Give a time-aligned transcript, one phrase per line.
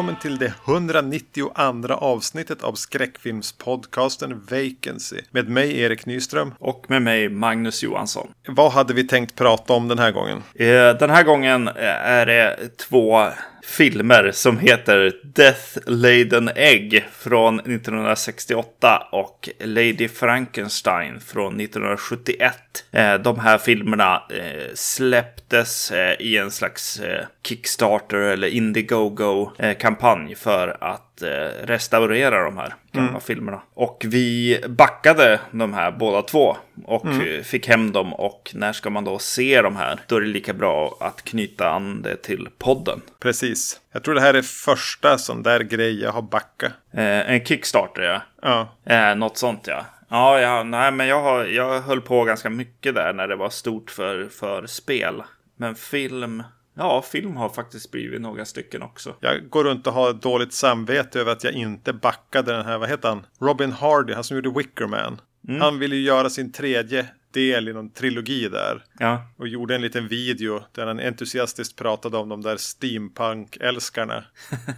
[0.00, 1.50] Välkommen till det 192
[1.94, 5.16] avsnittet av skräckfilmspodcasten Vacancy.
[5.30, 6.54] Med mig Erik Nyström.
[6.58, 8.28] Och med mig Magnus Johansson.
[8.48, 10.42] Vad hade vi tänkt prata om den här gången?
[10.54, 10.66] Eh,
[10.98, 11.74] Den här gången eh,
[12.06, 13.28] är det två
[13.62, 22.54] filmer som heter Death Laden Egg från 1968 och Lady Frankenstein från 1971.
[22.92, 27.00] Eh, de här filmerna eh, släpptes eh, i en slags
[27.42, 33.62] Kickstarter eller Indiegogo-kampanj för att eh, restaurera de här gamla filmerna.
[33.74, 38.14] Och vi backade de här båda två och eh, fick hem dem.
[38.14, 40.00] Och när ska man då se de här?
[40.06, 43.00] Då är det lika bra att knyta an det till podden.
[43.20, 43.80] Precis.
[43.92, 46.72] Jag tror det här är första sån där grej jag har backat.
[46.92, 48.20] Eh, en Kickstarter, ja.
[48.42, 49.84] Ja, Eh, något sånt, ja.
[50.08, 53.50] Ja, ja, nej, men jag, har, jag höll på ganska mycket där när det var
[53.50, 55.22] stort för, för spel.
[55.56, 56.42] Men film,
[56.74, 59.16] ja, film har faktiskt blivit några stycken också.
[59.20, 62.88] jag går runt och har dåligt samvete över att jag inte backade den här, vad
[62.88, 63.26] heter han?
[63.40, 65.20] Robin Hardy, han som gjorde Wickerman.
[65.60, 68.84] Han ville ju göra sin tredje del i någon trilogi där.
[68.98, 74.24] Ja, Och gjorde en liten video där han entusiastiskt pratade om de där steampunk-älskarna.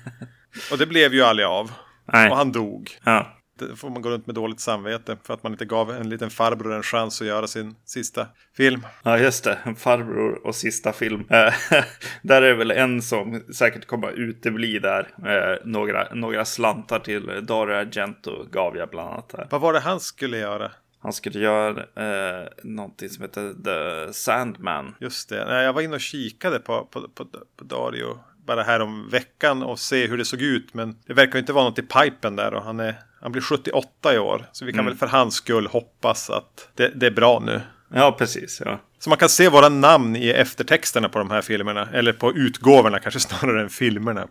[0.72, 1.72] och det blev ju aldrig av.
[2.12, 2.90] nej, Och han dog.
[3.04, 3.38] ja.
[3.76, 6.74] Får man gå runt med dåligt samvete för att man inte gav en liten farbror
[6.74, 8.86] en chans att göra sin sista film.
[9.02, 9.58] Ja, just det.
[9.76, 11.24] Farbror och sista film.
[11.30, 11.54] Eh,
[12.22, 15.08] där är väl en som säkert kommer att utebli där.
[15.26, 19.46] Eh, några, några slantar till Dario Argento gav jag bland annat där.
[19.50, 20.70] Vad var det han skulle göra?
[21.02, 24.94] Han skulle göra eh, någonting som heter The Sandman.
[25.00, 27.26] Just det, jag var inne och kikade på, på, på,
[27.56, 30.74] på Dario bara här om veckan och se hur det såg ut.
[30.74, 34.14] Men det verkar inte vara något i pipen där och han, är, han blir 78
[34.14, 34.46] i år.
[34.52, 37.60] Så vi kan väl för hans skull hoppas att det, det är bra nu.
[37.94, 38.62] Ja, precis.
[38.64, 38.80] Ja.
[38.98, 41.88] Så man kan se våra namn i eftertexterna på de här filmerna.
[41.92, 44.26] Eller på utgåvorna kanske snarare än filmerna.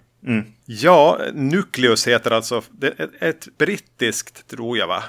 [0.65, 2.61] Ja, Nucleus heter alltså
[3.19, 5.03] ett, brittiskt, tror jag va?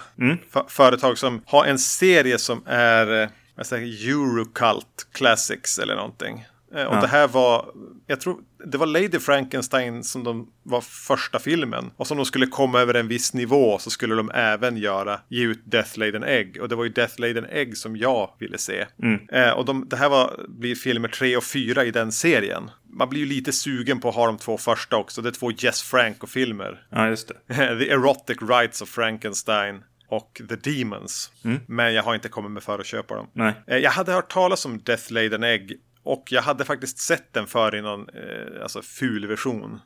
[0.54, 5.96] F- företag som har en serie som är eh, vad säger, jag, Eurocult Classics eller
[5.96, 6.44] någonting.
[6.74, 7.72] Eh, Och det här var,
[8.06, 11.90] jag tror, det var Lady Frankenstein som de var första filmen.
[11.96, 15.42] Och som de skulle komma över en viss nivå så skulle de även göra, ge
[15.44, 16.58] ut Death Laden Egg.
[16.60, 18.86] Och det var ju Death Laden Egg som jag ville se.
[19.32, 22.70] Eh, och de, det här var, blir filmer tre och fyra i den serien.
[22.94, 25.22] Man blir ju lite sugen på att ha de två första också.
[25.22, 26.86] Det är två Jess Franco-filmer.
[26.90, 27.54] ja, just det.
[27.78, 31.32] The Erotic Rights of Frankenstein och The Demons.
[31.66, 33.26] Men jag har inte kommit med för att köpa dem.
[33.32, 33.52] Nej.
[33.66, 35.72] Eh, Jag hade hört talas om Death Laden Egg
[36.04, 39.80] och jag hade faktiskt sett den för i någon eh, alltså ful version.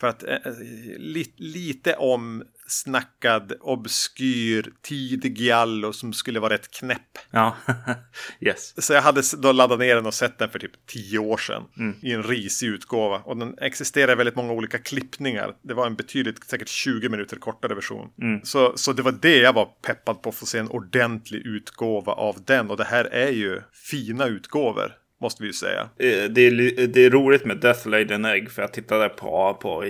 [0.00, 0.52] För att eh, eh,
[0.98, 7.18] li, lite om snackad, obskyr, tidig giallo som skulle vara rätt knäpp.
[7.30, 7.56] Ja,
[8.40, 8.84] yes.
[8.84, 11.62] Så jag hade då laddat ner den och sett den för typ tio år sedan.
[12.02, 13.18] I en risig utgåva.
[13.18, 15.54] Och den existerar i väldigt många olika klippningar.
[15.62, 18.08] Det var en betydligt, säkert 20 minuter kortare version.
[18.44, 22.12] Så, så det var det jag var peppad på att få se en ordentlig utgåva
[22.12, 22.70] av den.
[22.70, 25.01] Och det här är ju fina utgåvor.
[25.22, 25.80] Måste vi ju säga.
[25.80, 29.58] Eh, Det är, li- det är roligt med Death Laden Egg för jag tittade på,
[29.62, 29.84] på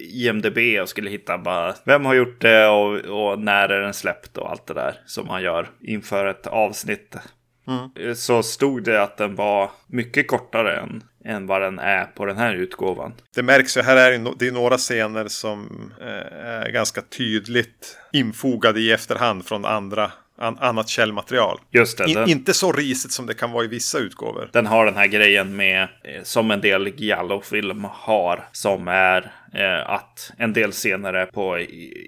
[0.00, 4.36] IMDB och skulle hitta bara vem har gjort det och, och när är den släppt
[4.38, 7.16] och allt det där som man gör inför ett avsnitt.
[8.00, 12.24] Eh, Så stod det att den var mycket kortare än, än vad den är på
[12.26, 13.12] den här utgåvan.
[13.34, 17.98] Det märks ju, här är det, det är några scener som eh, är ganska tydligt
[18.12, 21.58] infogade i efterhand från andra, an, annat källmaterial.
[21.70, 24.50] Just det, den, inte så risigt som det kan vara i vissa utgåvor.
[24.52, 29.90] den har den här grejen med, eh, som en del Giallo-film har, som är eh,
[29.90, 31.58] att en del scener är på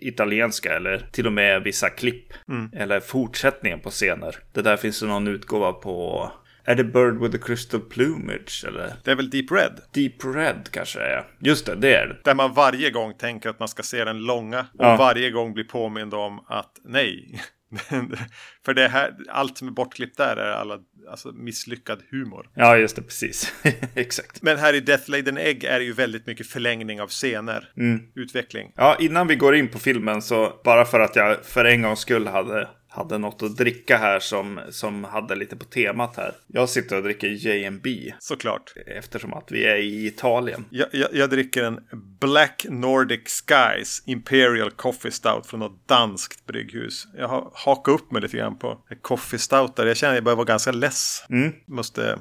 [0.02, 2.32] italienska eller till och med vissa klipp.
[2.72, 4.36] Eller fortsättningen på scener.
[4.52, 6.30] Det där finns det någon utgåva på
[6.64, 8.64] är det Bird with the Crystal Plumage?
[8.68, 9.80] Eller Det är väl Deep Red?
[9.92, 11.24] Deep Red kanske är.
[11.38, 12.16] Just det, det är det.
[12.24, 14.96] Där man varje gång tänker att man ska se den långa och Ja.
[14.96, 17.40] varje gång blir påmind om att nej.
[18.64, 20.78] För det här, allt som är bortklippt där är alla,
[21.10, 22.50] alltså misslyckad humor.
[22.54, 23.52] Ja, just det, precis.
[23.94, 24.42] Exakt.
[24.42, 27.72] Men här i Death Laden Egg är det ju väldigt mycket förlängning av scener.
[28.14, 28.72] Utveckling.
[28.76, 32.00] Ja, innan vi går in på filmen så bara för att jag för en gångs
[32.00, 36.32] skull hade, hade något att dricka här som, som hade lite på temat här.
[36.46, 38.72] Jag sitter och dricker J&B Såklart.
[38.86, 40.64] eftersom att vi är i Italien.
[40.70, 41.80] Jag, jag, jag dricker en
[42.20, 47.06] Black Nordic Skies Imperial Coffee Stout från något danskt brygghus.
[47.16, 49.86] Jag har hakat upp mig lite grann på Coffee Stout där.
[49.86, 51.24] Jag känner att jag börjar vara ganska less.
[51.66, 52.18] Måste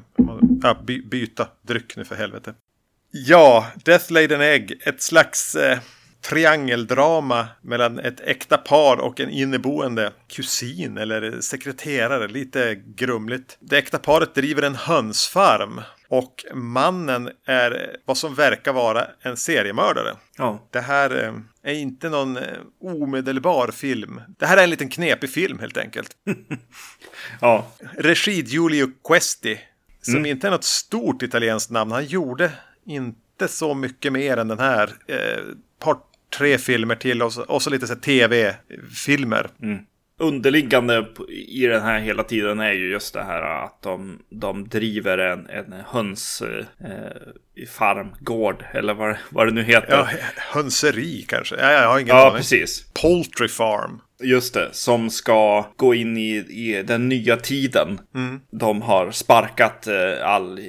[0.64, 2.54] ja, by, byta dryck nu för helvete.
[3.12, 4.82] Ja, Death Laden Egg.
[4.86, 5.80] Ett slags eh,
[6.30, 12.28] triangeldrama mellan ett äkta par och en inneboende kusin eller sekreterare.
[12.28, 13.58] Lite grumligt.
[13.60, 15.82] Det äkta paret driver en hönsfarm.
[16.10, 20.16] Och mannen är vad som verkar vara en seriemördare.
[20.38, 20.68] Ja.
[20.72, 21.34] Det här eh,
[21.72, 22.44] är inte någon eh,
[22.82, 24.22] omedelbar film.
[24.40, 26.12] Det här är en liten knepig film helt enkelt.
[27.42, 27.68] ja.
[27.98, 29.60] Regi Giulio Questi.
[30.02, 30.26] Som mm.
[30.26, 31.92] inte är något stort italienskt namn.
[31.92, 32.52] Han gjorde
[32.86, 34.92] inte så mycket mer än den här.
[35.08, 35.44] Eh,
[35.80, 35.98] par,
[36.38, 39.48] tre filmer till och så, och så lite så tv-filmer.
[39.62, 39.80] Mm
[40.20, 45.18] underliggande i den här hela tiden är ju just det här att de, de driver
[45.18, 46.44] en, en höns
[46.80, 49.92] eh, farmgård eller vad, vad det nu heter.
[49.92, 50.08] Ja,
[50.54, 51.56] hönseri kanske.
[51.56, 52.38] Ja, jag har ingen ja, aning.
[52.38, 52.86] precis.
[53.02, 54.02] Poultry farm.
[54.24, 58.00] Just det, som ska gå in i, i den nya tiden.
[58.16, 58.42] Mm.
[58.52, 60.60] De har sparkat eh, all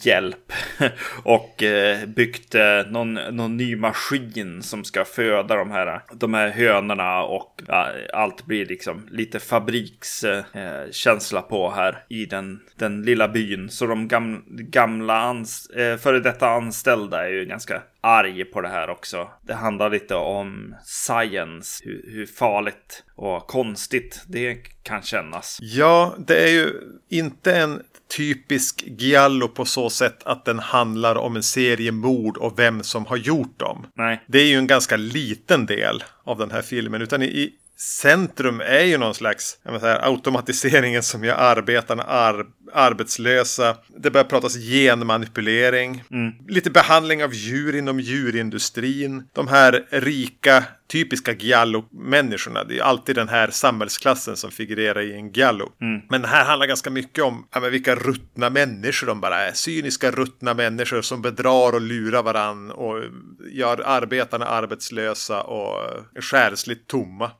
[0.00, 0.52] hjälp
[1.22, 6.48] och eh, byggt eh, någon, någon ny maskin som ska föda de här, de här
[6.48, 13.28] hönorna och ja, allt blir liksom lite fabrikskänsla eh, på här i den, den lilla
[13.28, 13.68] byn.
[13.68, 18.68] Så de gam, gamla ans, eh, före detta anställda är ju ganska arg på det
[18.68, 19.28] här också.
[19.42, 25.58] Det handlar lite om science, hur, hur, farligt och konstigt det kan kännas.
[25.60, 26.72] Ja, det är ju
[27.08, 27.82] inte en
[28.16, 33.06] typisk giallo på så sätt att den handlar om en serie mord och vem som
[33.06, 33.86] har gjort dem.
[33.94, 34.24] Nej.
[34.26, 38.84] Det är ju en ganska liten del av den här filmen, utan i, centrum är
[38.84, 43.76] ju någon slags säga, automatiseringen som gör arbetarna ar arbetslösa.
[43.96, 46.04] Det börjar pratas genmanipulering.
[46.10, 46.32] Mm.
[46.48, 49.28] Lite behandling av djur inom djurindustrin.
[49.32, 52.64] De här rika, typiska giallo-människorna.
[52.64, 55.72] Det är alltid den här samhällsklassen som figurerar i en giallo.
[55.80, 56.00] Mm.
[56.10, 59.52] Men det här handlar ganska mycket om ja, men vilka ruttna människor de bara är.
[59.52, 63.02] Cyniska ruttna människor som bedrar och lurar varann och
[63.50, 65.90] gör arbetarna arbetslösa och
[66.20, 67.30] själsligt tomma.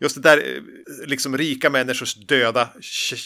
[0.00, 0.62] Just det där, eh,
[1.06, 2.68] liksom rika människors döda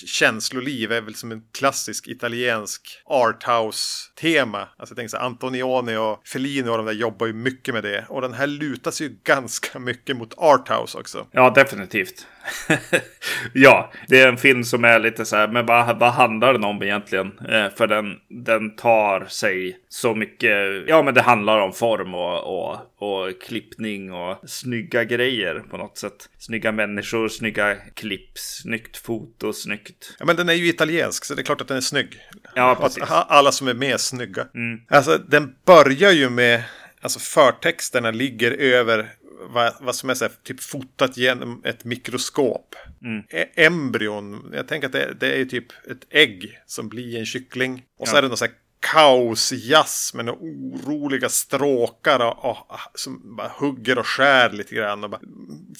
[0.06, 4.59] känsloliv är väl som en klassisk italiensk arthouse-tema.
[4.59, 7.82] Alltså jag tänker så här, Antonioni och Fellini och de där jobbar ju mycket med
[7.82, 8.06] det.
[8.09, 11.26] Och den här lutar sig ju ganska mycket mot arthouse också.
[11.31, 12.26] Ja, definitivt.
[13.53, 16.65] ja, det är en film som är lite så här, men vad, vad handlar den
[16.65, 17.39] om egentligen?
[17.49, 20.53] Eh, för den, den tar sig så mycket,
[20.87, 25.99] ja men det handlar om form och, och, och klippning och snygga grejer på något
[25.99, 26.29] sätt.
[26.39, 30.17] Snygga människor, snygga klipp, snyggt foto, snyggt.
[30.19, 32.19] Ja men den är ju italiensk så det är klart att den är snygg.
[32.55, 33.05] Ja, precis.
[33.09, 34.47] Alla som är med är snygga.
[34.55, 34.81] Mm.
[34.89, 36.62] Alltså den börjar ju med
[37.01, 39.09] Alltså förtexterna ligger över
[39.40, 42.75] vad, vad som är så här, typ fotat genom ett mikroskop.
[43.02, 43.25] Mm.
[43.29, 47.85] E embryon, jag tänker att det, det, är typ ett ägg som blir en kyckling.
[47.99, 48.19] Och så ja.
[48.19, 53.99] är det någon så här kaosjazz med några oroliga stråkar och, och, som bara hugger
[53.99, 55.05] och skär lite grann.
[55.05, 55.20] Och bara,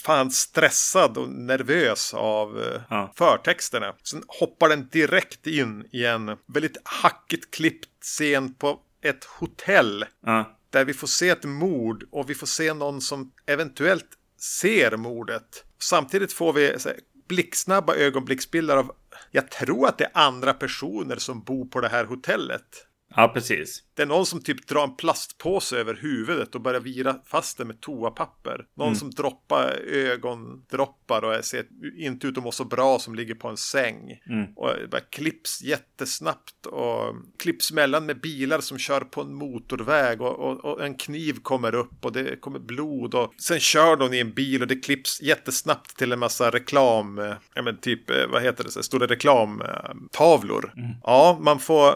[0.05, 3.13] fan stressad och nervös av eh, ja.
[3.17, 3.95] förtexterna.
[4.03, 10.05] Sen hoppar den direkt in i en väldigt hackigt klippt scen på ett hotell.
[10.27, 10.58] Ja.
[10.71, 14.09] Där vi får se ett mord och vi får se någon som eventuellt
[14.41, 15.65] ser mordet.
[15.83, 18.93] Samtidigt får vi här, blixtsnabba ögonblicksbilder av,
[19.31, 22.88] jag tror att det är andra personer som bor på det här hotellet.
[23.17, 23.83] Ja, precis.
[23.95, 27.67] Det är någon som typ drar en plastpåse över huvudet och börjar vira fast den
[27.67, 28.67] med toapapper.
[28.77, 28.99] Någon mm.
[28.99, 31.65] som droppar ögondroppar och ser
[31.99, 34.21] inte ut att må så bra som ligger på en säng.
[34.31, 34.47] Mm.
[34.57, 40.39] Och bara klipps jättesnabbt och klipps mellan med bilar som kör på en motorväg och,
[40.39, 44.21] och, och en kniv kommer upp och det kommer blod och sen kör de i
[44.21, 48.27] en bil och det klipps jättesnabbt till en massa reklam, eh, ja men typ, eh,
[48.33, 50.73] vad heter det, så stora reklamtavlor.
[50.77, 50.91] Mm.
[51.03, 51.95] Ja, man får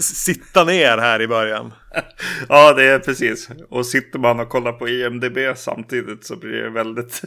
[0.00, 1.72] sitta ner här i början.
[2.48, 3.48] ja, det är precis.
[3.68, 7.22] Och sitter man och kollar på IMDB samtidigt så blir det väldigt,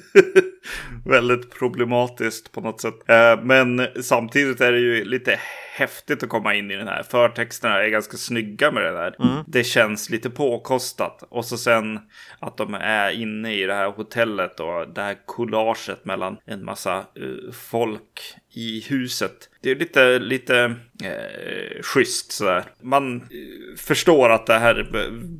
[1.06, 3.10] väldigt problematiskt på något sätt.
[3.10, 5.40] Eh, men samtidigt är det ju lite
[5.74, 7.04] häftigt att komma in i den här.
[7.04, 9.16] Förtexterna är ganska snygga med det där.
[9.20, 9.44] Mm.
[9.48, 11.24] Det känns lite påkostat.
[11.30, 12.00] Och så sen
[12.40, 16.98] att de är inne i det här hotellet och det här collaget mellan en massa
[16.98, 19.50] uh, folk i huset.
[19.62, 22.64] Det är lite, lite eh, schysst sådär.
[22.82, 24.88] Man eh, förstår att det här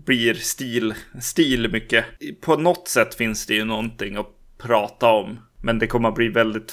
[0.06, 2.06] blir stil, stil mycket.
[2.42, 4.28] På något sätt finns det ju någonting att
[4.58, 5.40] prata om.
[5.64, 6.72] Men det kommer att bli väldigt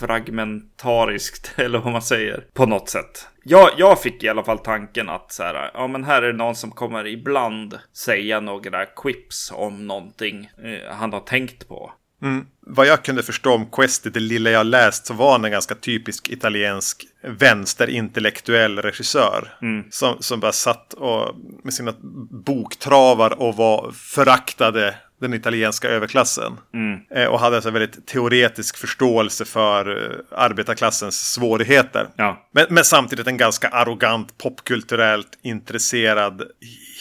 [0.00, 3.26] fragmentariskt, eller vad man säger, på något sätt.
[3.44, 6.38] Jag, jag fick i alla fall tanken att så här, ja men här är det
[6.38, 11.92] någon som kommer ibland säga några quips om någonting eh, han har tänkt på.
[12.22, 12.46] Mm.
[12.66, 15.74] Vad jag kunde förstå om Questi, det lilla jag läst, så var han en ganska
[15.74, 19.58] typisk italiensk vänsterintellektuell regissör.
[19.62, 19.84] Mm.
[19.90, 21.34] Som, som bara satt och,
[21.64, 21.94] med sina
[22.30, 26.52] boktravar och var föraktade den italienska överklassen.
[26.74, 27.28] Mm.
[27.32, 32.08] Och hade alltså väldigt teoretisk förståelse för arbetarklassens svårigheter.
[32.16, 32.48] Ja.
[32.52, 36.42] Men, men samtidigt en ganska arrogant, popkulturellt intresserad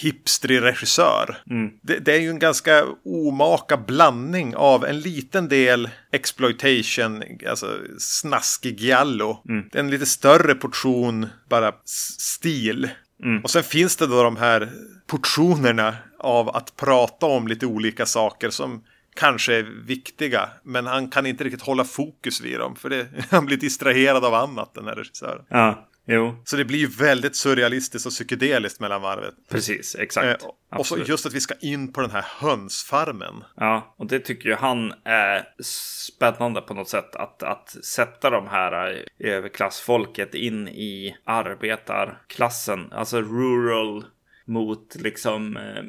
[0.01, 1.38] hipstrig regissör.
[1.49, 1.71] Mm.
[1.81, 8.79] Det, det, är ju en ganska omaka blandning av en liten del exploitation, alltså snaskig
[8.79, 9.43] giallo.
[9.49, 9.69] Mm.
[9.73, 12.89] En lite större portion bara stil.
[13.23, 13.43] Mm.
[13.43, 14.69] Och sen finns det då de här
[15.07, 18.83] portionerna av att prata om lite olika saker som
[19.15, 20.49] kanske är viktiga.
[20.63, 22.75] Men han kan inte riktigt hålla fokus vid dem.
[22.75, 25.45] För det, han blir distraherad av annat den här regissören.
[25.49, 25.85] Ja.
[26.11, 26.35] Jo.
[26.45, 29.33] Så det blir ju väldigt surrealistiskt och psykedeliskt mellan varvet.
[29.49, 30.43] Precis, exakt.
[30.43, 30.49] Eh,
[30.79, 33.43] och så just att vi ska in på den här hönsfarmen.
[33.55, 37.15] Ja, och det tycker ju han är spännande på något sätt.
[37.15, 42.91] Att, att sätta de här eh, överklassfolket in i arbetarklassen.
[42.91, 44.05] Alltså rural
[44.50, 45.84] mot liksom eh,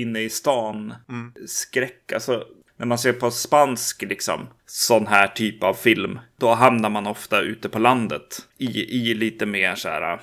[0.00, 0.94] inne i stan.
[1.08, 1.32] Mm.
[1.46, 2.44] Skräck, alltså
[2.76, 7.40] när man ser på spansk liksom sån här typ av film, då hamnar man ofta
[7.40, 10.20] ute på landet i, i lite mer så här,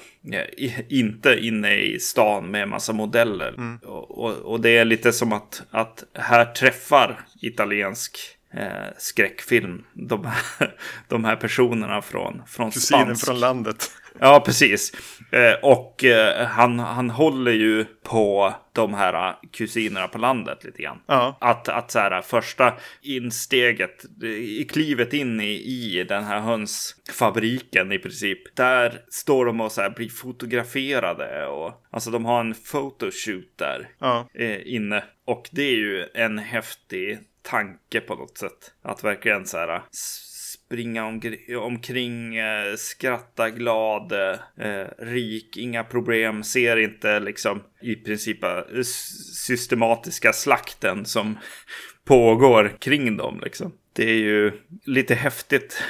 [0.57, 3.53] i, inte inne i stan med massa modeller.
[3.57, 3.77] Mm.
[3.77, 8.17] Och, och, och, det är lite som att, att här träffar italiensk
[8.53, 10.75] eh, skräckfilm de här,
[11.07, 13.25] de här personerna från, från Kusinen spansk.
[13.25, 13.91] från landet.
[14.19, 14.91] Ja, precis.
[15.31, 20.81] Eh, och eh, han, han håller ju på de här eh, kusinerna på landet lite
[20.81, 20.99] grann.
[21.07, 21.37] Ja.
[21.41, 24.03] Att, att så här, första insteget,
[24.69, 28.55] klivet in i, i den här hönsfabriken i princip.
[28.55, 33.89] Där står de och så här blir fotograferade och alltså de har en photoshoot där
[33.99, 34.27] Ja.
[34.65, 35.03] inne.
[35.25, 38.71] Och det är ju en häftig tanke på något sätt.
[38.83, 39.81] Att verkligen så här
[40.73, 48.43] springa omkring, omkring eh, skratta glad, eh, rik, inga problem, ser inte liksom i princip
[48.43, 48.81] eh,
[49.33, 51.37] systematiska slakten som
[52.05, 53.71] pågår kring dem liksom.
[53.95, 54.51] Det är ju
[54.85, 55.83] lite häftigt.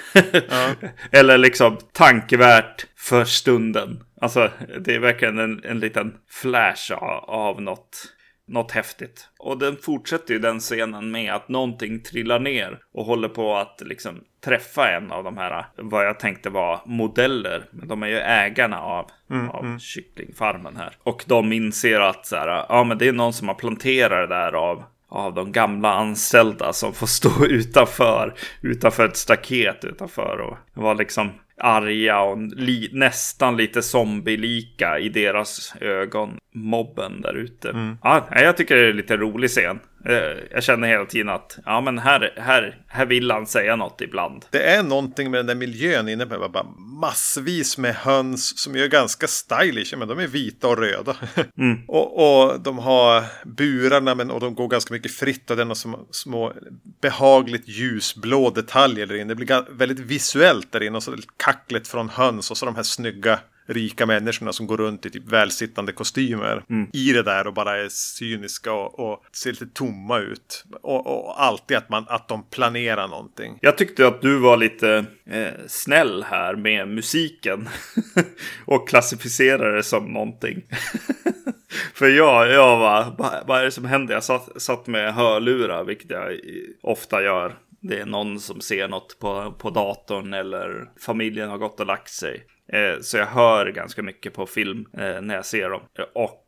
[0.49, 0.69] Ja.
[1.11, 4.03] Eller liksom tankevärt för stunden.
[4.21, 8.13] Alltså det är verkligen en, en liten flash av, av något
[8.47, 9.29] något häftigt.
[9.39, 13.81] Och den fortsätter ju den scenen med att någonting trillar ner och håller på att
[13.85, 17.65] liksom träffa en av de här, vad jag tänkte var modeller.
[17.71, 19.79] Men de är ju ägarna av, Mm, av mm.
[19.79, 20.95] kycklingfarmen här.
[21.03, 24.35] Och de inser att så här, ja men det är någon som har planterat det
[24.35, 24.83] där av
[25.13, 31.31] av de gamla anställda som får stå utanför, utanför ett staket utanför och var liksom
[31.63, 36.37] arga och li, nästan lite zombielika i deras ögon.
[36.53, 37.69] Mobben där ute.
[37.69, 37.97] Mm.
[38.03, 39.79] Ja, jag tycker det är lite rolig scen.
[40.05, 44.01] Eh, Jag känner hela tiden att ja, men här, här, här vill han säga något
[44.01, 44.45] ibland.
[44.49, 46.65] Det är någonting med den där miljön inne på bara
[47.01, 49.97] massvis med höns som är ganska stylish.
[49.97, 51.15] Men de är vita och röda.
[51.57, 51.79] Mm.
[51.87, 55.49] och, och de har burarna men, och de går ganska mycket fritt.
[55.49, 56.53] Och det är några små, små
[57.01, 59.33] behagligt ljusblå detaljer där inne.
[59.33, 60.97] Det blir väldigt visuellt där inne.
[60.97, 65.05] Och så kacklet från höns och så de här snygga rika människorna som går runt
[65.05, 69.67] i typ välsittande kostymer i det där och bara är cyniska och, och ser lite
[69.67, 70.65] tomma ut.
[70.81, 73.57] Och, och alltid att, man, att de planerar någonting.
[73.61, 77.69] Jag tyckte att du var lite eh, snäll här med musiken.
[78.65, 80.63] och klassificerade det som någonting.
[81.93, 84.13] För jag, jag var, vad, vad är det som händer?
[84.13, 86.39] Jag satt, satt med hörlurar, vilket jag
[86.81, 87.55] ofta gör.
[87.79, 92.09] Det är någon som ser något på, på datorn eller familjen har gått och lagt
[92.09, 92.43] sig.
[92.71, 95.81] Eh, så jag hör ganska mycket på film eh, när jag ser dem.
[96.15, 96.45] Och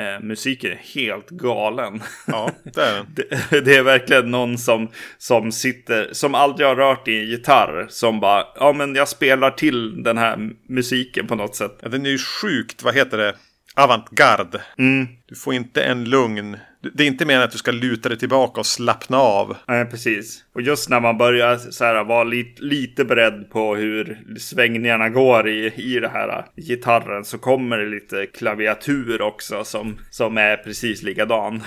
[0.00, 2.02] eh, musiken är helt galen.
[2.26, 3.04] Ja, det är.
[3.50, 7.86] Det, det är verkligen någon som, som sitter, som aldrig har rört i en gitarr.
[7.88, 11.78] Som bara, ja men jag spelar till den här musiken på något sätt.
[11.82, 13.34] Ja, den är ju sjukt, vad heter det?
[13.76, 14.60] Avantgarde.
[14.78, 15.06] Mm.
[15.26, 16.56] Du får inte en lugn.
[16.94, 19.56] Det är inte meningen att du ska luta dig tillbaka och slappna av.
[19.68, 20.44] Nej, precis.
[20.54, 25.48] Och just när man börjar så här, vara lite, lite beredd på hur svängningarna går
[25.48, 31.02] i, i det här gitarren så kommer det lite klaviatur också som, som är precis
[31.02, 31.62] likadan.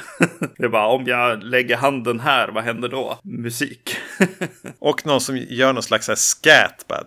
[0.58, 3.20] det är bara om jag lägger handen här, vad händer då?
[3.24, 3.98] Musik.
[4.80, 6.86] Och någon som gör någon slags här scat.
[6.88, 7.04] bara,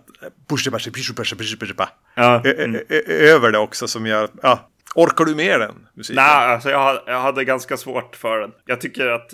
[2.15, 2.41] ja.
[2.45, 4.29] Ö- Över det också som gör...
[4.43, 6.15] Ja, orkar du med den musiken?
[6.15, 8.51] Nej, alltså jag, jag hade ganska svårt för den.
[8.65, 9.33] Jag tycker att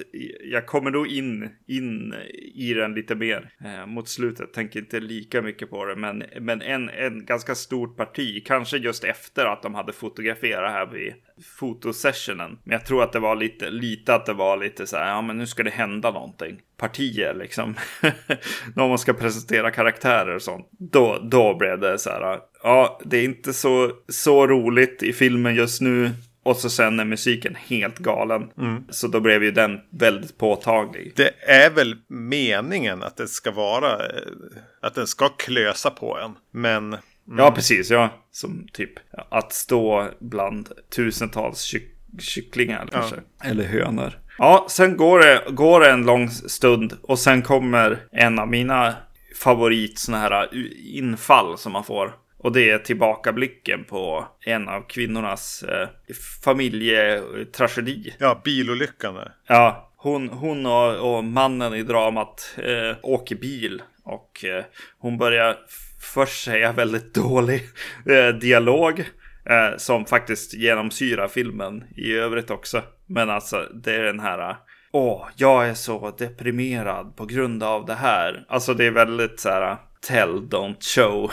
[0.52, 2.16] jag kommer nog in, in
[2.56, 4.54] i den lite mer eh, mot slutet.
[4.54, 8.44] Tänker inte lika mycket på det, men, men en, en ganska stort parti.
[8.46, 11.14] Kanske just efter att de hade fotograferat här vid
[11.60, 12.60] fotosessionen.
[12.64, 15.22] Men jag tror att det var lite, lite att det var lite så här, ja
[15.22, 16.62] men nu ska det hända någonting.
[16.78, 17.76] Partier liksom.
[18.76, 20.68] När man ska presentera karaktärer och sånt.
[20.72, 25.56] Då, då blev det så här, ja det är inte så, så roligt i filmen
[25.56, 26.12] just nu.
[26.44, 28.50] Och så sen är musiken helt galen.
[28.58, 28.84] Mm.
[28.90, 31.14] Så då blev ju den väldigt påtaglig.
[31.16, 34.22] Det är väl meningen att det ska vara, eh,
[34.82, 36.32] att den ska klösa på en.
[36.52, 36.98] Men
[37.28, 37.40] Mm.
[37.40, 37.90] Ja, precis.
[37.92, 38.10] Ja.
[38.32, 38.92] Som typ
[39.30, 43.16] att stå bland tusentals kyck kycklingar kanske.
[43.16, 43.50] Ja.
[43.50, 44.20] Eller hönor.
[44.38, 48.94] Ja, sen går det, går det en lång stund och sen kommer en av mina
[49.36, 50.50] favorit såna här
[50.96, 52.16] infall som man får.
[52.38, 55.90] Och det är tillbakablicken på en av kvinnornas eh,
[56.44, 58.14] familjetragedi.
[58.18, 59.16] Ja, bilolyckan.
[59.48, 63.82] Ja, hon, hon och, och, mannen i dramat eh, åker bil.
[64.04, 64.64] Och eh,
[65.00, 65.58] hon börjar
[66.14, 67.62] först säga väldigt dålig
[68.06, 69.06] eh, dialog.
[69.50, 72.82] Eh, som faktiskt genomsyrar filmen i övrigt också.
[73.06, 74.56] Men alltså det är den här
[74.92, 78.46] Åh, jag är så deprimerad på grund av det här.
[78.48, 81.32] Alltså det är väldigt så här Tell, don't show.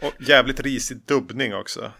[0.02, 1.92] och jävligt risig dubbning också.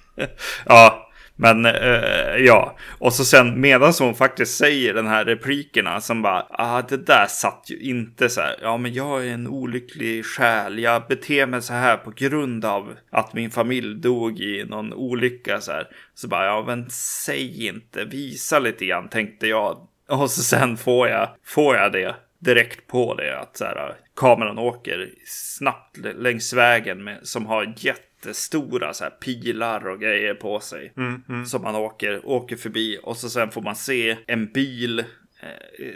[0.66, 2.76] ja, men uh, ja.
[2.98, 7.26] Och så sen medan hon faktiskt säger den här replikerna som bara, ah det där
[7.28, 8.56] satt ju inte så här.
[8.62, 10.78] Ja, men jag är en olycklig själ.
[10.78, 15.60] Jag beter mig så här på grund av att min familj dog i någon olycka
[15.60, 15.88] så här.
[16.14, 19.88] Så bara, ja men säg inte, visa lite grann tänkte jag.
[20.08, 23.40] Och så sen får jag, får jag det direkt på det.
[23.40, 29.88] Att så här, kameran åker snabbt längs vägen med, som har jättestora så här, pilar
[29.88, 30.92] och grejer på sig.
[30.96, 31.46] Mm, mm.
[31.46, 32.98] Som man åker, åker förbi.
[33.02, 35.04] Och så sen får man se en bil eh,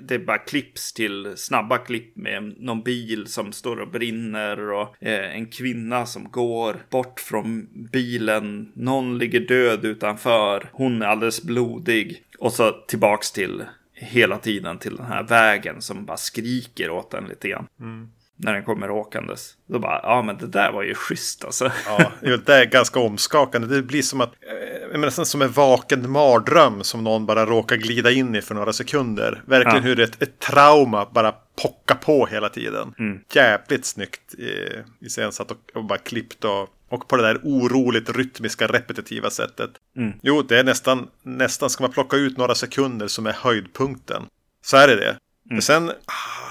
[0.02, 5.37] det bara klipps till snabba klipp med någon bil som står och brinner och eh,
[5.37, 8.72] en kvinna som går bort från bilen.
[8.75, 10.68] Någon ligger död utanför.
[10.72, 12.22] Hon är alldeles blodig.
[12.38, 13.64] Och så tillbaks till
[14.00, 17.66] hela tiden till den här vägen som bara skriker åt en lite grann.
[17.80, 18.08] Mm.
[18.40, 19.56] När den kommer åkandes.
[19.66, 21.72] Då bara, ja men det där var ju schysst alltså.
[21.87, 22.12] Ja,
[22.46, 23.68] det är ganska omskakande.
[23.68, 27.76] Det blir som att, eh, jag nästan som en vaken mardröm som någon bara råkar
[27.76, 29.42] glida in i för några sekunder.
[29.46, 29.82] Verkligen ja.
[29.82, 32.94] hur ett, ett trauma bara pockar på hela tiden.
[32.98, 33.20] Mm.
[33.32, 38.66] Jävligt snyggt eh, iscensatt och, och bara klippt och och på det där oroligt rytmiska
[38.66, 39.70] repetitiva sättet.
[39.96, 40.12] Mm.
[40.22, 44.22] Jo, det är nästan, nästan ska man plocka ut några sekunder som är höjdpunkten.
[44.64, 45.09] Så är det.
[45.09, 45.18] Mm.
[45.44, 45.92] Men sen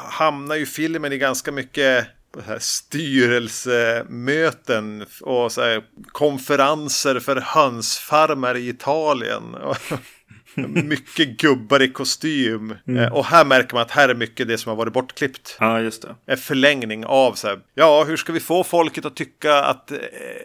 [0.09, 2.07] hamnar ju filmen i ganska mycket
[2.59, 9.43] styrelsemöten och här, konferenser för hönsfarmar i Italien.
[10.83, 12.75] mycket gubbar i kostym.
[12.87, 13.03] Mm.
[13.03, 15.57] Eh, och här märker man att här är mycket det som har varit bortklippt.
[15.59, 16.15] Ja, just det.
[16.25, 19.97] En förlängning av så här, ja, hur ska vi få folket att tycka att eh,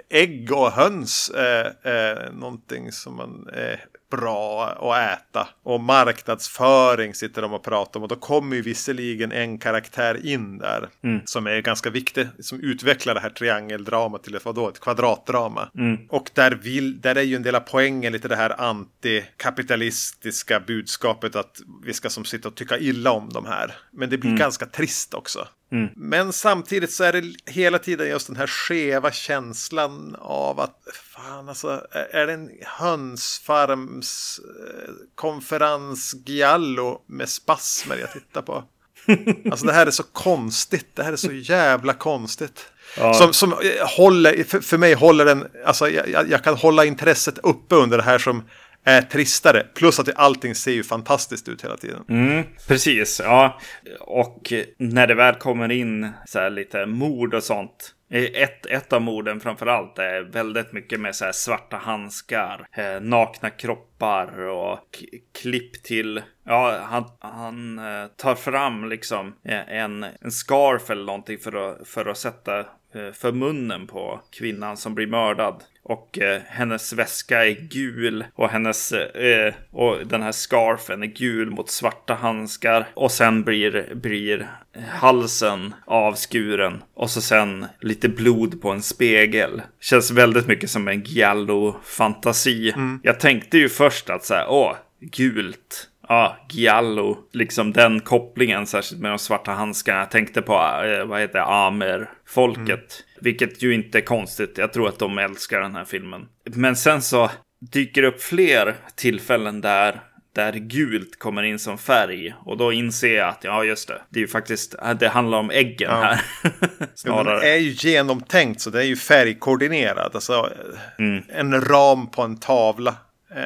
[0.09, 3.85] ägg och höns är, är någonting som man är
[4.17, 5.49] bra att äta.
[5.63, 8.03] Och marknadsföring sitter de och pratar om.
[8.03, 10.89] Och då kommer ju visserligen en karaktär in där.
[11.05, 11.21] Mm.
[11.25, 12.29] Som är ganska viktig.
[12.39, 15.69] Som utvecklar det här triangeldramat till ett, vadå, ett kvadratdrama.
[15.79, 15.99] Mm.
[16.09, 21.37] Och där, vill, där är ju en del av poängen lite det här antikapitalistiska budskapet.
[21.37, 23.75] Att vi ska som sitta och tycka illa om de här.
[23.93, 24.39] Men det blir mm.
[24.39, 25.49] ganska trist också.
[25.73, 25.89] Mm.
[25.97, 30.77] Men samtidigt så är det hela tiden just den här skeva känslan av att
[31.15, 38.65] fan alltså är det en hönsfarms eh, konferens Giallo med spasmer jag tittar på?
[39.51, 42.67] Alltså det här är så konstigt, det här är så jävla konstigt.
[42.97, 43.15] Ja.
[43.15, 43.55] Som, som
[43.97, 48.03] håller, för, för mig håller den, alltså jag, jag kan hålla intresset uppe under det
[48.03, 48.45] här som
[48.85, 49.67] är tristare.
[49.75, 52.05] Plus att allting ser ju fantastiskt ut hela tiden.
[52.09, 53.61] Mm, precis, ja.
[54.01, 57.95] Och när det väl kommer in så här lite mord och sånt.
[58.15, 63.01] Ett, ett av morden framför allt är väldigt mycket med så här svarta handskar, eh,
[63.01, 65.05] nakna kroppar och
[65.43, 66.23] klipp till.
[66.47, 71.89] Ja, han, han eh, tar fram liksom eh, en, en scarf eller någonting för att,
[71.89, 72.67] för att sätta
[73.13, 75.63] för munnen på kvinnan som blir mördad.
[75.85, 81.51] Och eh, hennes väska är gul och hennes eh, och den här scarfen är gul
[81.51, 82.89] mot svarta handskar.
[82.95, 84.51] Och sen blir, blir
[84.89, 86.83] halsen avskuren.
[86.95, 89.63] Och så sen lite blod på en spegel.
[89.81, 92.73] Känns väldigt mycket som en giallo-fantasi.
[92.73, 93.01] Mm.
[93.03, 99.01] Jag tänkte ju först att så här, åh, gult ja, Giallo, liksom den kopplingen, särskilt
[99.01, 99.99] med de svarta handskarna.
[99.99, 102.69] Jag tänkte på, eh, vad heter det, Amer-folket.
[102.69, 102.87] Mm.
[103.21, 106.27] Vilket ju inte är konstigt, jag tror att de älskar den här filmen.
[106.45, 107.31] Men sen så
[107.73, 110.01] dyker det upp fler tillfällen där
[110.35, 112.35] där gult kommer in som färg.
[112.45, 114.03] Och då inser jag att ja, just det.
[114.09, 116.01] Det är ju faktiskt, det handlar om äggen ja.
[116.01, 116.21] här.
[116.95, 117.41] Snarare.
[117.41, 120.15] det är ju genomtänkt så det är ju färgkoordinerat.
[120.15, 120.53] Alltså
[120.99, 121.25] mm.
[121.29, 122.97] en ram på en tavla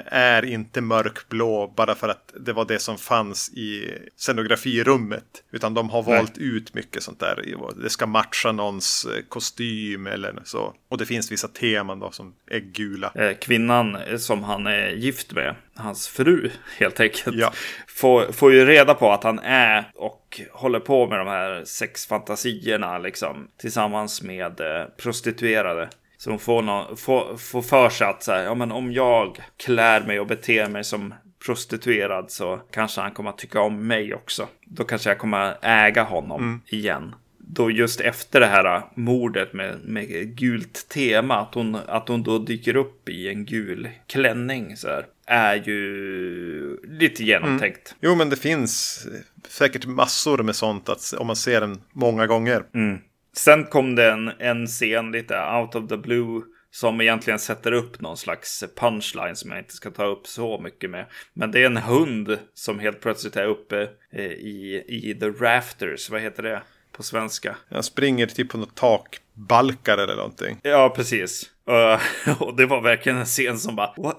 [0.07, 5.25] är inte mörkblå bara för att det var det som fanns i scenografirummet.
[5.53, 6.49] Utan de har valt Nej.
[6.49, 7.45] ut mycket sånt där.
[7.83, 10.75] Det ska matcha någons eh, kostym eller så.
[10.89, 13.13] Och det finns vissa teman då som är gula.
[13.15, 17.53] Eh, kvinnan som han är gift med, hans fru helt enkelt, ja.
[17.89, 22.99] får, får ju reda på att han är och håller på med de här sexfantasierna
[22.99, 25.89] liksom tillsammans med eh, prostituerade.
[26.19, 29.39] Så de får, någon, får, får för sig att så här, ja, men om jag
[29.57, 31.15] klär mig och beter mig som
[31.47, 34.49] prostituerad så kanske han kommer att tycka om mig också.
[34.65, 36.61] Då kanske jag kommer att äga honom mm.
[36.67, 37.15] igen.
[37.39, 42.39] Då just efter det här mordet med, med gult tema, att hon, att hon då
[42.39, 47.89] dyker upp i en gul klänning så här, är ju lite genomtänkt.
[47.89, 47.99] Mm.
[48.01, 49.01] Jo, men det finns
[49.49, 52.65] säkert massor med sånt att om man ser den många gånger.
[52.75, 52.99] Mm.
[53.37, 58.01] Sen kom det en, en scen lite out of the blue som egentligen sätter upp
[58.01, 61.07] någon slags punchline som jag inte ska ta upp så mycket med.
[61.33, 66.11] Men det är en hund som helt plötsligt är uppe eh, i, i the rafters.
[66.11, 67.57] Vad heter det på svenska?
[67.71, 70.59] Han springer typ på något takbalkar eller någonting.
[70.63, 71.51] Ja, precis.
[72.39, 74.15] och det var verkligen en scen som bara, vad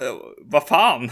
[0.45, 1.09] va fan?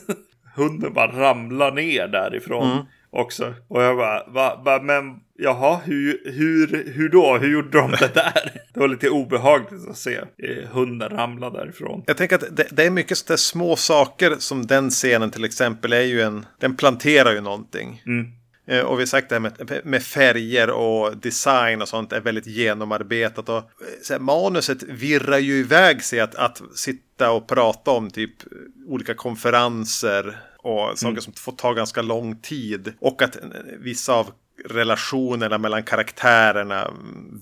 [0.56, 2.70] Hunden bara ramlar ner därifrån.
[2.70, 3.54] Mm också.
[3.68, 7.38] Och jag bara, va, va, men jaha, hur, hur, hur då?
[7.38, 8.52] Hur gjorde de det där?
[8.74, 12.02] Det var lite obehagligt att se eh, hunden ramla därifrån.
[12.06, 15.92] Jag tänker att det, det är mycket sådana små saker som den scenen till exempel
[15.92, 18.02] är ju en, den planterar ju någonting.
[18.06, 18.26] Mm.
[18.68, 22.20] Eh, och vi har sagt det här med, med, färger och design och sånt är
[22.20, 23.48] väldigt genomarbetat.
[23.48, 23.70] Och,
[24.02, 28.34] så här, manuset virrar ju iväg sig att, att sitta och prata om typ
[28.86, 31.20] olika konferenser och saker mm.
[31.20, 32.92] som får ta ganska lång tid.
[33.00, 33.38] Och att
[33.78, 34.30] vissa av
[34.64, 36.94] relationerna mellan karaktärerna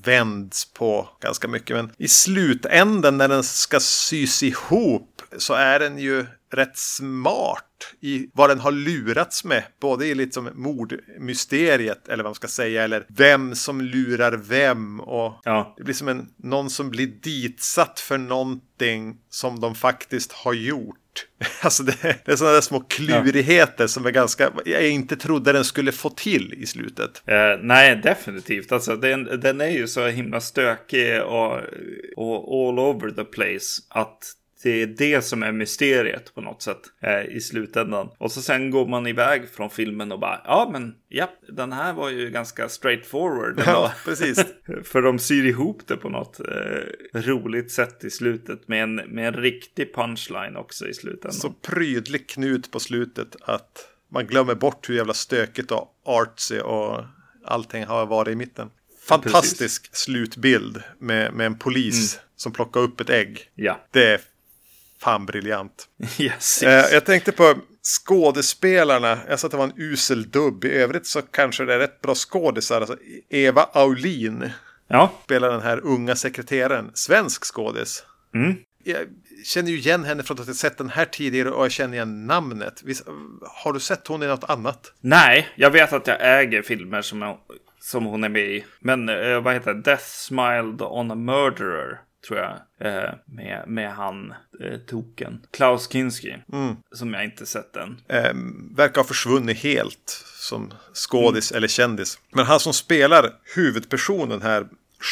[0.04, 1.76] vänds på ganska mycket.
[1.76, 8.30] Men i slutändan när den ska sys ihop så är den ju rätt smart i
[8.32, 9.64] vad den har lurats med.
[9.80, 12.84] Både i liksom mordmysteriet eller vad man ska säga.
[12.84, 15.00] Eller vem som lurar vem.
[15.00, 15.74] Och ja.
[15.76, 20.96] Det blir som en, någon som blir ditsatt för någonting som de faktiskt har gjort.
[21.62, 23.88] Alltså det, det är sådana där små klurigheter ja.
[23.88, 27.22] som är ganska, jag inte trodde den skulle få till i slutet.
[27.26, 28.72] Eh, nej, definitivt.
[28.72, 31.60] Alltså den, den är ju så himla stökig och,
[32.16, 34.18] och all over the place att
[34.64, 38.08] det är det som är mysteriet på något sätt eh, i slutändan.
[38.18, 41.92] Och så sen går man iväg från filmen och bara, ja men ja, den här
[41.92, 43.62] var ju ganska straightforward.
[43.66, 44.44] Ja, precis.
[44.84, 49.28] För de syr ihop det på något eh, roligt sätt i slutet med en, med
[49.28, 51.32] en riktig punchline också i slutändan.
[51.32, 57.04] Så prydlig knut på slutet att man glömmer bort hur jävla stökigt och artsy och
[57.44, 58.70] allting har varit i mitten.
[59.08, 60.04] Fantastisk Precis.
[60.04, 62.26] slutbild med, med en polis mm.
[62.36, 63.50] som plockar upp ett ägg.
[63.54, 63.80] Ja.
[63.90, 64.20] Det är
[65.00, 65.88] fan briljant.
[66.18, 66.92] Yes, yes.
[66.92, 69.18] jag tänkte på skådespelarna.
[69.28, 70.64] Jag sa att det var en usel dubb.
[70.64, 72.80] I övrigt så kanske det är rätt bra skådisar.
[72.80, 72.96] Alltså,
[73.28, 74.50] Eva Aulin
[74.88, 75.12] ja.
[75.24, 76.90] spelar den här unga sekreteraren.
[76.94, 78.04] Svensk skådis.
[78.34, 78.54] Mm.
[78.84, 79.06] Jag
[79.44, 82.26] känner ju igen henne från att jag sett den här tidigare och jag känner igen
[82.26, 82.82] namnet.
[83.42, 84.92] Har du sett hon i något annat?
[85.00, 87.38] Nej, jag vet att jag äger filmer som, jag,
[87.80, 88.64] som hon är med i.
[88.80, 89.80] Men eh, vad heter det?
[89.80, 92.52] Death Smiled on a Murderer tror jag.
[92.78, 95.40] Eh, med, med han eh, token.
[95.50, 96.36] Klaus Kinski.
[96.52, 96.76] Mm.
[96.92, 98.00] Som jag inte sett än.
[98.08, 98.34] Eh,
[98.76, 101.58] verkar ha försvunnit helt som skådis mm.
[101.58, 102.18] eller kändis.
[102.32, 104.66] Men han som spelar huvudpersonen här.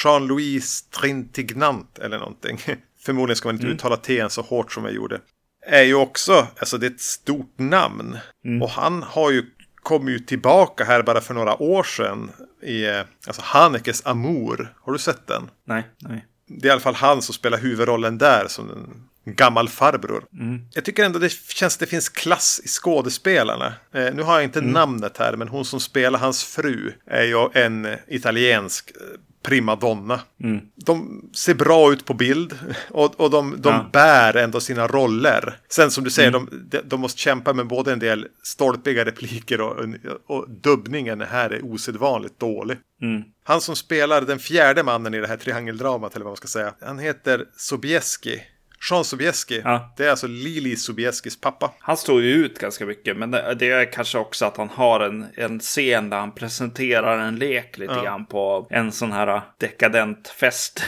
[0.04, 2.58] Jean-Louis Trintignant eller någonting.
[3.04, 3.76] Förmodligen ska man inte mm.
[3.76, 5.20] uttala T så hårt som jag gjorde.
[5.66, 8.18] Är ju också, alltså det är ett stort namn.
[8.44, 8.62] Mm.
[8.62, 12.30] Och han har ju kom ju tillbaka här bara för några år sedan
[12.62, 14.74] i eh, alltså Hanekes Amour.
[14.80, 15.50] Har du sett den?
[15.64, 16.26] Nej, nej
[16.58, 20.24] det är i alla fall han som spelar huvudrollen där som en gammal farbror.
[20.32, 20.60] Mm.
[20.74, 23.74] Jag tycker ändå det känns det finns klass i skådespelarna.
[23.94, 24.72] Eh, nu har jag inte mm.
[24.72, 30.20] namnet här, men hon som spelar hans fru är ju en italiensk eh, primadonna.
[30.42, 30.60] Mm.
[30.74, 32.58] De ser bra ut på bild
[32.90, 33.88] och, och de, de ja.
[33.92, 35.58] bär ändå sina roller.
[35.68, 36.48] Sen som du säger, mm.
[36.70, 39.84] de, de måste kämpa med både en del stolpiga repliker och,
[40.26, 42.78] och dubbningen här är osedvanligt dålig.
[43.02, 43.22] Mm.
[43.44, 46.74] Han som spelar den fjärde mannen i det här triangeldramat, eller vad man ska säga,
[46.80, 48.42] han heter Sobieski.
[48.90, 49.60] Jean Sobieski.
[49.64, 49.94] Ja.
[49.96, 51.72] Det är alltså Lili Sobieskis pappa.
[51.78, 53.16] Han står ju ut ganska mycket.
[53.16, 57.36] Men det, är kanske också att han har en, en scen där han presenterar en
[57.36, 58.02] lek lite ja.
[58.02, 60.82] grann på en sån här dekadent fest.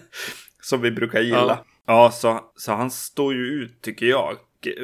[0.62, 1.58] Som vi brukar gilla.
[1.58, 4.36] Ja, ja så, så han står ju ut tycker jag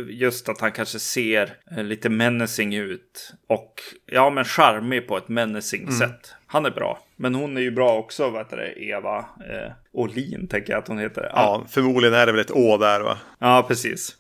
[0.09, 3.33] just att han kanske ser eh, lite menacing ut.
[3.47, 3.75] Och
[4.07, 5.95] ja, men charmig på ett menacing mm.
[5.95, 6.35] sätt.
[6.47, 6.99] Han är bra.
[7.17, 10.89] Men hon är ju bra också, vad heter det, Eva eh, Olin tänker jag att
[10.89, 11.31] hon heter.
[11.35, 13.19] Ja, förmodligen är det väl ett Å där va?
[13.39, 14.17] Ja, precis.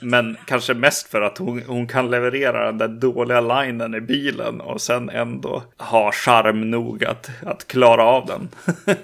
[0.00, 4.60] Men kanske mest för att hon, hon kan leverera den där dåliga linen i bilen
[4.60, 8.48] och sen ändå ha charm nog att, att klara av den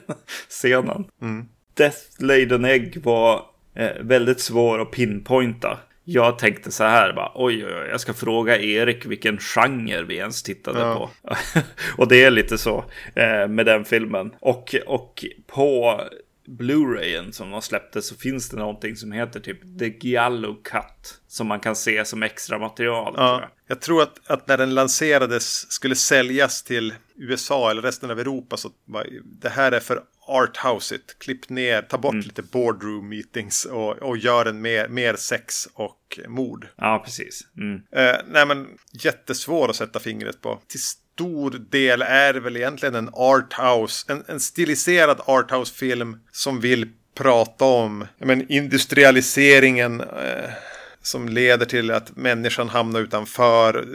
[0.48, 1.04] scenen.
[1.22, 1.46] Mm.
[1.74, 3.42] Death Laden Egg var
[3.74, 5.78] eh, väldigt svår att pinpointa.
[6.04, 10.16] Jag tänkte så här bara, oj, oj, oj, jag ska fråga Erik vilken genre vi
[10.16, 10.94] ens tittade ja.
[10.94, 11.34] på.
[12.02, 12.84] och det är lite så
[13.14, 14.34] eh, med den filmen.
[14.40, 16.00] Och, och på
[16.46, 21.20] Blu-rayen som de släppte så finns det någonting som heter typ The Giallo Cut.
[21.28, 23.14] Som man kan se som extra material.
[23.16, 23.50] Ja, tror jag.
[23.66, 23.80] jag.
[23.80, 28.70] tror att, att när den lanserades skulle säljas till USA eller resten av Europa så
[29.24, 31.18] det här är för arthouseigt.
[31.18, 32.24] Klipp ner, ta bort mm.
[32.24, 36.68] lite boardroom meetings och, och gör en mer, mer sex och mord.
[36.76, 37.40] Ja, precis.
[37.58, 37.82] Mm.
[37.96, 40.60] Eh, nej, men jättesvår att sätta fingret på.
[40.68, 47.64] Till stor del är väl egentligen en arthouse, en, en stiliserad arthouse-film som vill prata
[47.64, 50.00] om men, industrialiseringen.
[50.00, 50.50] Eh,
[51.02, 53.86] som leder till att människan hamnar utanför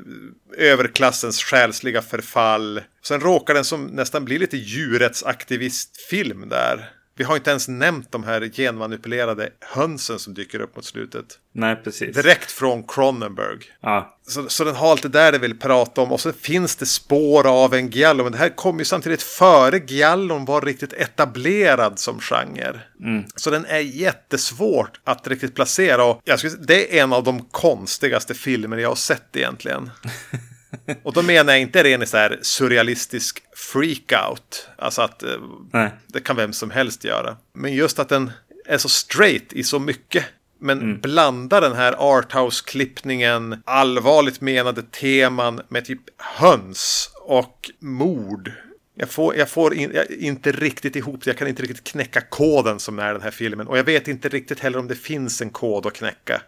[0.57, 2.81] överklassens själsliga förfall.
[3.03, 6.96] Sen råkar den som nästan bli lite djurrättsaktivistfilm där.
[7.17, 11.25] Vi har inte ens nämnt de här genmanipulerade hönsen som dyker upp mot slutet.
[11.51, 12.15] Nej, precis.
[12.15, 13.59] Direkt från Cronenberg.
[13.81, 14.17] Ja.
[14.27, 16.11] Så, så den har allt det där det vill prata om.
[16.11, 18.23] Och så finns det spår av en giallo.
[18.23, 22.81] Men det här kom ju samtidigt före giallon var riktigt etablerad som genre.
[23.01, 23.23] Mm.
[23.35, 26.05] Så den är jättesvårt att riktigt placera.
[26.05, 29.91] Och jag skulle, det är en av de konstigaste filmer jag har sett egentligen.
[31.03, 34.69] Och då menar jag inte ren så här surrealistisk freakout.
[34.77, 35.29] Alltså att eh,
[35.71, 35.89] Nej.
[36.07, 37.37] det kan vem som helst göra.
[37.53, 38.31] Men just att den
[38.65, 40.25] är så straight i så mycket.
[40.59, 40.99] Men mm.
[40.99, 48.51] blanda den här arthouse-klippningen, allvarligt menade teman med typ höns och mord.
[48.95, 52.21] Jag får, jag får in, jag, inte riktigt ihop det, jag kan inte riktigt knäcka
[52.21, 53.67] koden som är den här filmen.
[53.67, 56.41] Och jag vet inte riktigt heller om det finns en kod att knäcka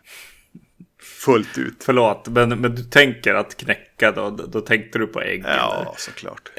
[1.25, 1.84] fullt ut.
[1.84, 4.29] Förlåt, men, men du tänker att knäcka då?
[4.29, 5.43] Då tänkte du på ägg?
[5.45, 5.93] Ja, eller?
[5.97, 6.49] såklart.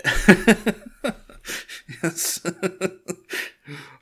[2.05, 2.42] yes.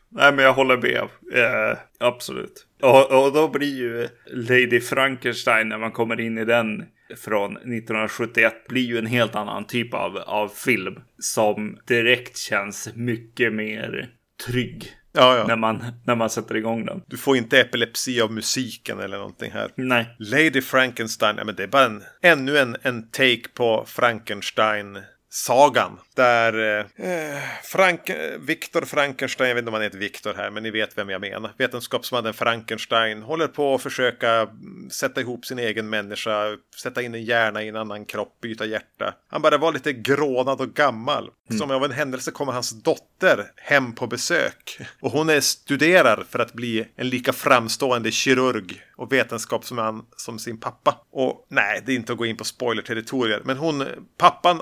[0.08, 1.08] Nej, men jag håller med.
[1.34, 2.66] Eh, absolut.
[2.80, 6.84] Och, och då blir ju Lady Frankenstein när man kommer in i den
[7.16, 13.52] från 1971 blir ju en helt annan typ av, av film som direkt känns mycket
[13.52, 14.08] mer
[14.46, 14.92] trygg.
[15.12, 15.46] Ja, ja.
[15.46, 17.02] När, man, när man sätter igång den.
[17.06, 19.70] Du får inte epilepsi av musiken eller någonting här.
[19.74, 20.16] Nej.
[20.18, 24.98] Lady Frankenstein, ja, men det är bara en, ännu en, en take på Frankenstein
[25.38, 25.98] sagan.
[26.14, 30.70] Där eh, Frank Viktor Frankenstein, jag vet inte om han heter Viktor här, men ni
[30.70, 31.52] vet vem jag menar.
[31.58, 34.48] Vetenskapsmannen Frankenstein håller på att försöka
[34.90, 39.14] sätta ihop sin egen människa, sätta in en hjärna i en annan kropp, byta hjärta.
[39.28, 41.30] Han bara var lite grånad och gammal.
[41.50, 41.58] Mm.
[41.58, 44.78] Som av en händelse kommer hans dotter hem på besök.
[45.00, 50.60] Och hon är studerar för att bli en lika framstående kirurg och vetenskapsman som sin
[50.60, 50.94] pappa.
[51.10, 53.84] Och nej, det är inte att gå in på spoiler-territorier, men hon,
[54.18, 54.60] pappan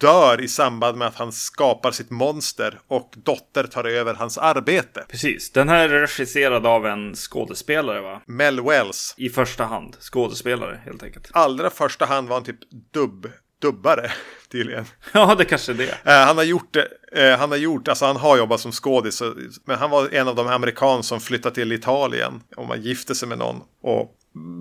[0.00, 5.04] dör i samband med att han skapar sitt monster och dotter tar över hans arbete.
[5.08, 5.52] Precis.
[5.52, 8.22] Den här är regisserad av en skådespelare va?
[8.26, 9.14] Mel Wells.
[9.16, 9.96] I första hand.
[10.00, 11.30] Skådespelare helt enkelt.
[11.32, 13.26] Allra första hand var han typ dubb
[13.60, 14.10] dubbare
[14.52, 14.84] tydligen.
[15.12, 15.84] Ja, det kanske är det.
[15.84, 16.88] Uh, han har gjort det.
[17.16, 19.22] Uh, han har gjort, alltså han har jobbat som skådis.
[19.64, 22.40] Men han var en av de amerikaner som flyttade till Italien.
[22.56, 23.56] Och man gifte sig med någon.
[23.82, 24.14] Och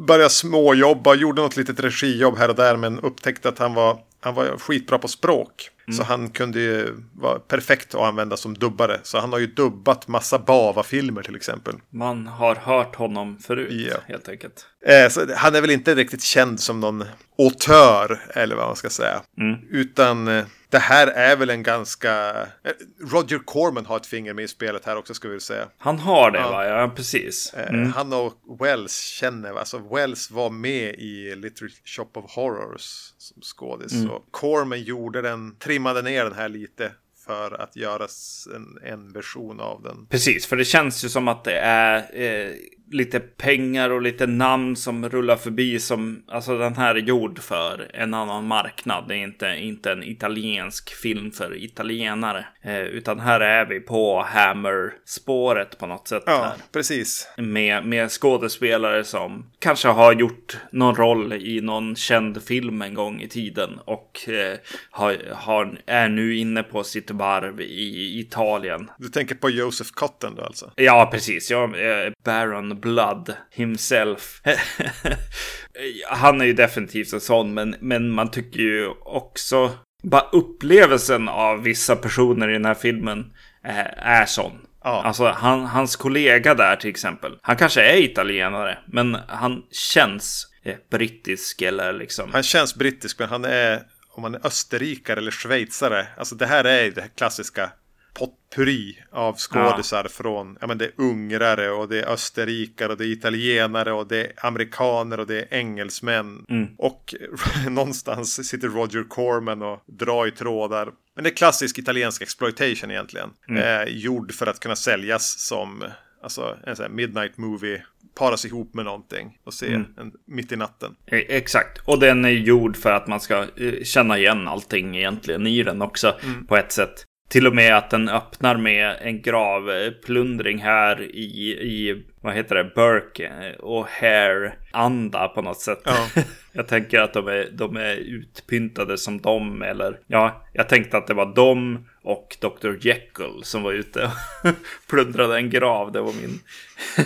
[0.07, 2.75] började småjobba, gjorde något litet regijobb här och där.
[2.75, 5.69] Men upptäckte att han var han var skitbra på språk.
[5.88, 5.97] Mm.
[5.97, 9.00] Så han kunde ju vara perfekt att använda som dubbare.
[9.04, 11.76] Så han har ju dubbat massa Bava-filmer till exempel.
[11.89, 13.97] Man har hört honom förut ja.
[14.08, 14.65] helt enkelt.
[14.86, 17.04] Eh, så han är väl inte riktigt känd som någon
[17.38, 19.21] autör eller vad man ska säga.
[19.38, 19.60] Mm.
[19.69, 22.32] Utan eh, det här är väl en ganska...
[22.63, 22.71] Eh,
[23.12, 25.67] Roger Corman har ett finger med i spelet här också ska vi säga.
[25.78, 26.52] Han har det ja.
[26.52, 26.65] va?
[26.65, 27.54] Ja, precis.
[27.54, 27.91] Eh, mm.
[27.91, 33.93] Han och Wells känner, alltså Wells var med i Little Shop of Horrors som skådis.
[33.93, 34.08] Mm.
[34.08, 36.91] Så Corman gjorde den, trimmade ner den här lite
[37.27, 38.07] för att göra
[38.55, 40.07] en, en version av den.
[40.09, 42.51] Precis, för det känns ju som att det är eh,
[42.91, 47.91] lite pengar och lite namn som rullar förbi som, alltså den här är gjord för
[47.93, 49.05] en annan marknad.
[49.07, 52.45] Det är inte, inte en italiensk film för italienare.
[52.61, 56.23] Eh, utan här är vi på Hammer-spåret på något sätt.
[56.25, 56.53] Ja, här.
[56.71, 57.27] precis.
[57.37, 63.21] Med, med skådespelare som kanske har gjort någon roll i någon känd film en gång
[63.21, 64.57] i tiden och eh,
[64.91, 68.89] har, har, är nu inne på sitt varv i Italien.
[68.97, 70.71] Du tänker på Joseph Cotton då alltså?
[70.75, 71.51] Ja, precis.
[71.51, 74.41] Ja, eh, Baron Blood himself.
[76.10, 79.71] Han är ju definitivt en sån, men, men man tycker ju också
[80.03, 84.51] bara upplevelsen av vissa personer i den här filmen är, är sån.
[84.84, 85.01] Ja.
[85.03, 87.38] Alltså han, hans kollega där till exempel.
[87.41, 92.30] Han kanske är italienare, men han känns eh, brittisk eller liksom.
[92.34, 93.82] Han känns brittisk, men han är
[94.17, 96.08] om man är österrikare eller schweizare.
[96.17, 97.71] Alltså det här är det här klassiska
[98.13, 100.10] potpurri av skådisar ja.
[100.10, 104.08] från, ja men det är ungrare och det är österrikare och det är italienare och
[104.08, 106.45] det är amerikaner och det är engelsmän.
[106.49, 106.67] Mm.
[106.77, 107.15] Och
[107.69, 110.89] någonstans sitter Roger Corman och drar i trådar.
[111.15, 113.30] Men det är klassisk italiensk exploitation egentligen.
[113.49, 113.63] Mm.
[113.63, 115.84] Eh, gjord för att kunna säljas som
[116.21, 117.84] Alltså en sån här midnight movie
[118.15, 119.86] paras ihop med någonting och se mm.
[119.97, 120.95] en, mitt i natten.
[121.06, 125.47] E exakt, och den är gjord för att man ska eh, känna igen allting egentligen
[125.47, 126.47] i den också mm.
[126.47, 127.06] på ett sätt.
[127.29, 132.71] Till och med att den öppnar med en gravplundring här i, i vad heter det,
[132.75, 135.81] Burke och Hair-anda på något sätt.
[135.83, 136.07] Ja.
[136.51, 141.07] jag tänker att de är, de är utpyntade som dem eller ja, jag tänkte att
[141.07, 142.87] det var dem och Dr.
[142.87, 144.11] Jekyll som var ute
[144.43, 144.49] och
[144.89, 145.91] plundrade en grav.
[145.91, 146.39] Det var min,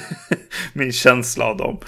[0.74, 1.80] min känsla av dem.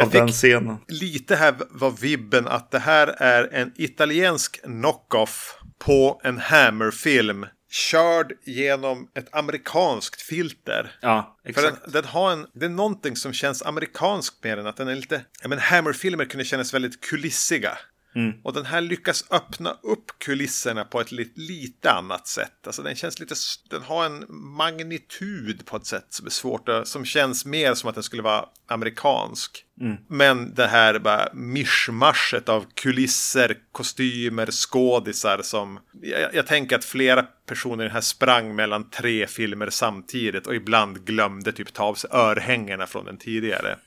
[0.00, 0.76] Av den scenen.
[0.88, 8.32] Lite här var vibben att det här är en italiensk knockoff på en Hammer-film körd
[8.44, 10.96] genom ett amerikanskt filter.
[11.00, 11.66] Ja, exakt.
[11.66, 14.66] För den, den, har en, det är någonting som känns amerikanskt med den.
[14.66, 17.78] Att den är lite, ja men Hammer-filmer kunde kännas väldigt kulissiga.
[18.14, 18.32] Mm.
[18.42, 22.66] Och den här lyckas öppna upp kulisserna på ett lite, lite annat sätt.
[22.66, 23.34] Alltså den känns lite,
[23.70, 27.88] den har en magnitud på ett sätt som är svårt att, som känns mer som
[27.88, 29.64] att den skulle vara amerikansk.
[29.80, 29.96] Mm.
[30.08, 35.80] Men det här bara mischmaschet av kulisser, kostymer, skådisar som...
[36.02, 41.52] Jag, jag, tänker att flera personer här sprang mellan tre filmer samtidigt och ibland glömde
[41.52, 43.78] typ ta av sig örhängena från den tidigare.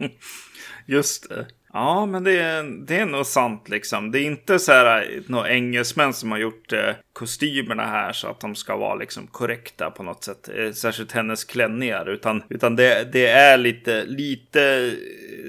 [0.86, 1.46] Just det.
[1.72, 4.10] Ja, men det är, det är nog sant liksom.
[4.10, 8.40] Det är inte så här några engelsmän som har gjort eh, kostymerna här så att
[8.40, 10.48] de ska vara liksom korrekta på något sätt.
[10.56, 12.08] Eh, särskilt hennes klänningar.
[12.08, 14.94] Utan, utan det, det är lite, lite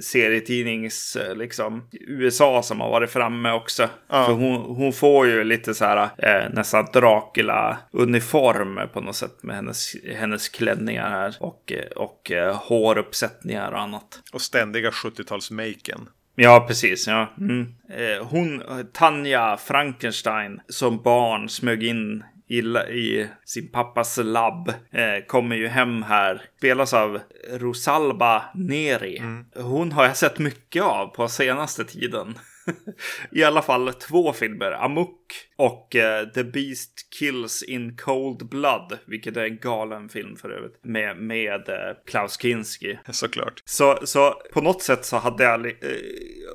[0.02, 3.90] serietidnings eh, liksom USA som har varit framme också.
[4.10, 4.26] Ja.
[4.26, 9.56] För hon, hon får ju lite så här eh, nästan Dracula-uniform på något sätt med
[9.56, 11.36] hennes, hennes klänningar här.
[11.40, 14.22] Och, eh, och eh, håruppsättningar och annat.
[14.34, 16.08] Och ständiga 70-talsmaken.
[16.36, 17.08] Ja, precis.
[17.08, 17.34] Ja.
[17.38, 17.74] Mm.
[17.90, 24.70] Eh, hon, Tanja Frankenstein, som barn smög in i, i sin pappas labb.
[24.70, 26.42] Eh, kommer ju hem här.
[26.58, 27.20] Spelas av
[27.52, 29.18] Rosalba Neri.
[29.18, 29.46] Mm.
[29.56, 32.40] Hon har jag sett mycket av på senaste tiden.
[33.32, 34.72] I alla fall två filmer.
[34.72, 35.23] Amok
[35.56, 38.98] och uh, The Beast Kills in Cold Blood.
[39.06, 40.80] Vilket är en galen film för övrigt.
[40.82, 43.00] Med, med uh, Klaus Kinski.
[43.12, 43.62] Såklart.
[43.66, 45.72] Så, så på något sätt så hade jag uh,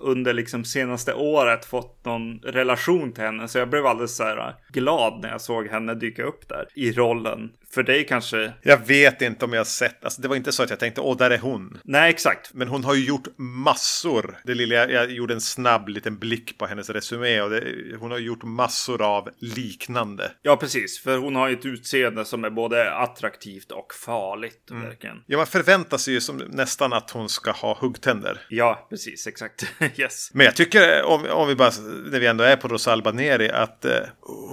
[0.00, 3.48] under liksom senaste året fått någon relation till henne.
[3.48, 6.92] Så jag blev alldeles så här glad när jag såg henne dyka upp där i
[6.92, 7.50] rollen.
[7.70, 8.52] För dig kanske?
[8.62, 10.04] Jag vet inte om jag har sett.
[10.04, 11.78] Alltså, det var inte så att jag tänkte åh, där är hon.
[11.84, 12.54] Nej, exakt.
[12.54, 14.38] Men hon har ju gjort massor.
[14.44, 17.64] Det lilla, jag gjorde en snabb liten blick på hennes resumé och det,
[18.00, 18.67] hon har gjort massor
[19.00, 20.30] av liknande.
[20.42, 21.02] Ja, precis.
[21.02, 24.70] För hon har ju ett utseende som är både attraktivt och farligt.
[24.70, 24.82] Mm.
[24.82, 25.16] Verkligen.
[25.26, 28.40] Ja, man förväntar sig ju som nästan att hon ska ha huggtänder.
[28.48, 29.26] Ja, precis.
[29.26, 29.72] Exakt.
[29.96, 30.30] yes.
[30.34, 31.70] Men jag tycker, om, om vi bara,
[32.10, 33.92] när vi ändå är på Rosalba Neri, att eh,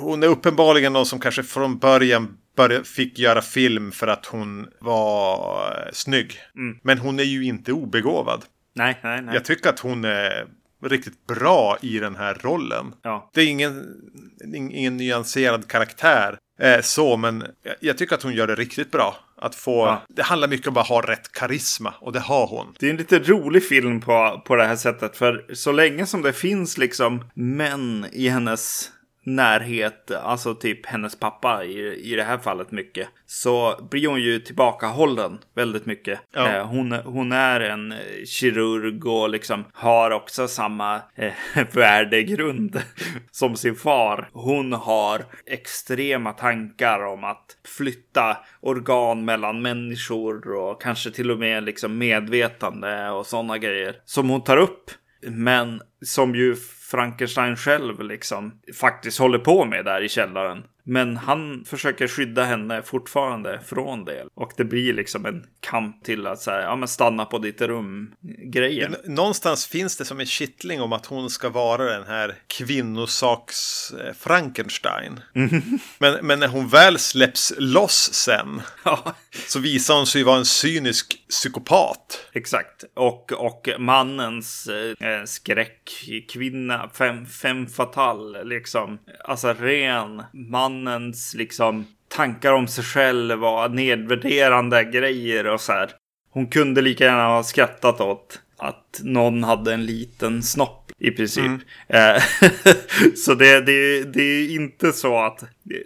[0.01, 2.37] hon är uppenbarligen någon som kanske från början
[2.83, 6.39] fick göra film för att hon var eh, snygg.
[6.55, 6.79] Mm.
[6.83, 8.45] Men hon är ju inte obegåvad.
[8.75, 9.33] Nej, nej, nej.
[9.33, 10.47] Jag tycker att hon är
[10.89, 12.93] riktigt bra i den här rollen.
[13.01, 13.29] Ja.
[13.33, 13.85] Det är ingen,
[14.53, 16.37] ingen nyanserad karaktär.
[16.59, 17.43] Eh, så, men
[17.79, 19.15] jag, tycker att hon gör det riktigt bra.
[19.37, 20.01] Att få, ja.
[20.09, 22.75] Det handlar mycket om att ha rätt karisma och det har hon.
[22.79, 25.17] Det är en lite rolig film på, på det här sättet.
[25.17, 28.91] För så länge som det finns liksom män i hennes
[29.25, 34.39] närhet, alltså typ hennes pappa i, i det här fallet mycket, så blir hon ju
[34.39, 36.19] tillbakahållen väldigt mycket.
[36.33, 36.51] Ja.
[36.51, 37.93] Eh, hon, hon är en
[38.25, 41.33] kirurg och liksom har också samma eh,
[41.71, 42.81] värdegrund
[43.31, 44.29] som sin far.
[44.33, 51.63] Hon har extrema tankar om att flytta organ mellan människor och kanske till och med
[51.63, 54.91] liksom medvetande och sådana grejer som hon tar upp.
[55.27, 56.55] Men som ju
[56.91, 60.63] Frankenstein själv liksom faktiskt håller på med där i källaren.
[60.87, 64.25] Men han försöker skydda henne fortfarande från det.
[64.35, 68.15] Och det blir liksom en kamp till att säga, ja men stanna på ditt rum
[68.43, 68.95] grejen.
[69.05, 74.13] Någonstans finns det som en kittling om att hon ska vara den här kvinnosaks eh,
[74.19, 75.19] Frankenstein.
[75.35, 75.61] Mm.
[75.97, 79.15] Men, men när hon väl släpps loss sen ja.
[79.47, 82.29] så visar hon sig vara en cynisk psykopat.
[82.33, 82.83] Exakt.
[82.93, 88.99] Och, och mannens eh, eh, skräckkvinna, fem, fem fatal, liksom.
[89.23, 95.89] Alltså ren mannens liksom tankar om sig själv och nedvärderande grejer och så här.
[96.29, 101.45] Hon kunde lika gärna ha skrattat åt att någon hade en liten snopp i princip.
[101.45, 101.61] Mm.
[101.87, 102.23] Eh,
[103.15, 105.43] så det, det, det är inte så att,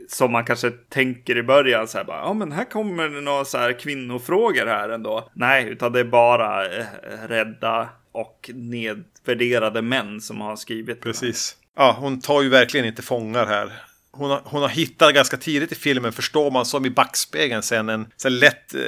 [0.07, 3.45] som man kanske tänker i början, så här bara, ja men här kommer det några
[3.45, 5.29] så här kvinnofrågor här ändå.
[5.33, 6.85] Nej, utan det är bara eh,
[7.27, 11.01] rädda och nedvärderade män som har skrivit.
[11.01, 11.55] Precis.
[11.75, 15.71] Ja, hon tar ju verkligen inte fångar här hon har, hon har hittat ganska tidigt
[15.71, 18.81] i filmen, förstår man, som i backspegeln sen, en så lätt eh,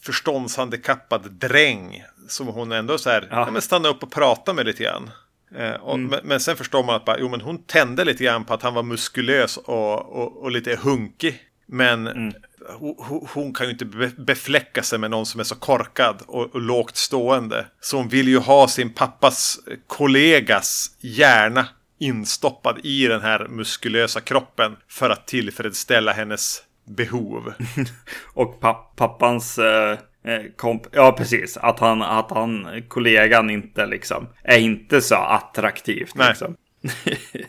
[0.00, 2.04] förståndshandikappad dräng.
[2.28, 3.50] Som hon ändå så här, ja.
[3.54, 5.10] ja stannar upp och pratar med lite grann.
[5.56, 6.10] Eh, och, mm.
[6.10, 8.62] men, men, sen förstår man att bara, jo, men hon tände lite grann på att
[8.62, 11.42] han var muskulös och, och, och lite hunkig.
[11.66, 12.34] Men mm.
[12.78, 13.84] hon, hon, kan ju inte
[14.16, 17.66] befläcka sig med någon som är så korkad och, och lågt stående.
[17.80, 21.66] Så hon vill ju ha sin pappas kollegas hjärna
[21.98, 27.52] instoppad i den här muskulösa kroppen för att tillfredsställa hennes behov.
[28.34, 34.28] och papp pappans eh, eh, komp ja precis, att han, att han, kollegan inte liksom,
[34.42, 36.14] är inte så attraktivt.
[36.14, 36.28] Nej.
[36.28, 36.56] Liksom.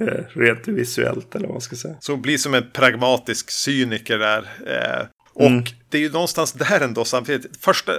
[0.00, 1.94] Eh, rent visuellt eller vad man ska säga.
[2.00, 4.48] Så hon blir som en pragmatisk cyniker där.
[4.66, 5.64] Eh, och mm.
[5.88, 7.64] det är ju någonstans där ändå samtidigt.
[7.64, 7.92] Första,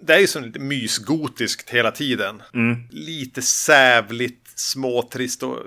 [0.00, 2.42] det är ju som lite mysgotiskt hela tiden.
[2.54, 2.76] Mm.
[2.90, 5.58] Lite sävligt småtrist och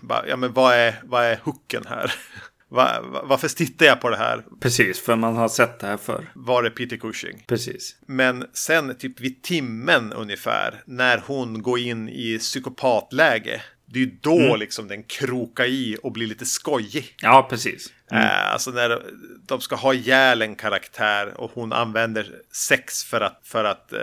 [0.00, 2.14] bara, ja men vad är, vad är hooken här?
[2.70, 4.44] Va, va, varför tittar jag på det här?
[4.60, 6.32] Precis, för man har sett det här för.
[6.34, 7.44] Var är Peter Cushing?
[7.46, 7.96] Precis.
[8.06, 13.62] Men sen typ vid timmen ungefär, när hon går in i psykopatläge.
[13.86, 14.60] Det är ju då mm.
[14.60, 17.14] liksom den krokar i och blir lite skojig.
[17.22, 17.92] Ja, precis.
[18.10, 18.24] Mm.
[18.24, 19.02] Äh, alltså när
[19.46, 23.98] de ska ha ihjäl en karaktär och hon använder sex för att, för att äh,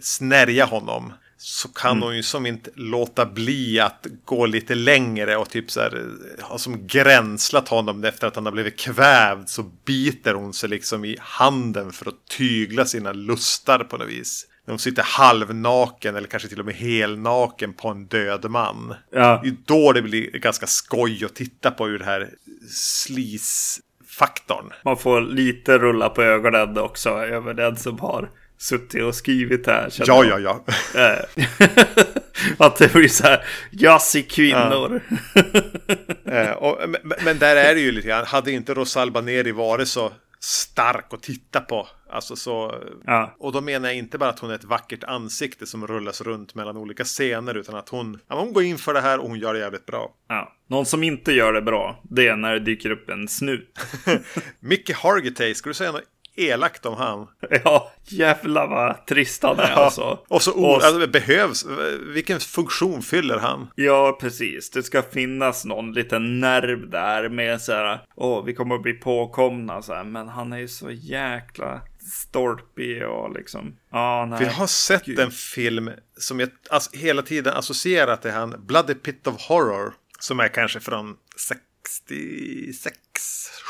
[0.00, 1.12] snärja honom
[1.42, 2.02] så kan mm.
[2.02, 6.06] hon ju som inte låta bli att gå lite längre och typ så här
[6.40, 11.04] har som gränslat honom efter att han har blivit kvävd så biter hon sig liksom
[11.04, 14.46] i handen för att tygla sina lustar på något vis.
[14.66, 18.94] När hon sitter halvnaken eller kanske till och med helnaken på en död man.
[19.12, 19.40] Ja.
[19.42, 22.30] Det är då det blir ganska skoj att titta på ur det här
[22.70, 24.72] slis-faktorn.
[24.84, 28.30] Man får lite rulla på ögonen också över den som har
[28.60, 29.92] suttit och skrivit här.
[29.98, 30.64] Ja, ja, ja.
[30.94, 31.44] Eh,
[32.66, 35.00] att det blir så här, jazzy kvinnor.
[36.24, 36.32] Ja.
[36.32, 39.88] Eh, och, men, men, där är det ju lite grann, hade inte Rosalba Neri varit
[39.88, 41.88] så stark att titta på.
[42.10, 43.34] Alltså så, ja.
[43.38, 46.54] Och då menar jag inte bara att hon är ett vackert ansikte som rullas runt
[46.54, 47.54] mellan olika scener.
[47.54, 49.86] Utan att hon, ja, hon går in för det här och hon gör det jävligt
[49.86, 50.14] bra.
[50.28, 50.52] Ja.
[50.68, 53.78] Någon som inte gör det bra, det är när det dyker upp en snut.
[54.60, 56.02] Mickey Hargitay, ska du säga något
[56.34, 57.28] elakt om han.
[57.64, 60.18] Ja, jävlar vad trist han är alltså.
[60.28, 60.84] Och så och...
[60.84, 61.66] Alltså, behövs,
[62.14, 63.70] vilken funktion fyller han?
[63.74, 64.70] Ja, precis.
[64.70, 68.92] Det ska finnas någon liten nerv där med så här, åh, vi kommer att bli
[68.92, 73.76] påkomna så här, men han är ju så jäkla stolpig och liksom.
[73.90, 74.38] Ja, nej.
[74.38, 75.18] Vi har sett Gud.
[75.18, 80.40] en film som jag alltså, hela tiden associerat till han, Bloody Pit of Horror, som
[80.40, 82.96] är kanske från 66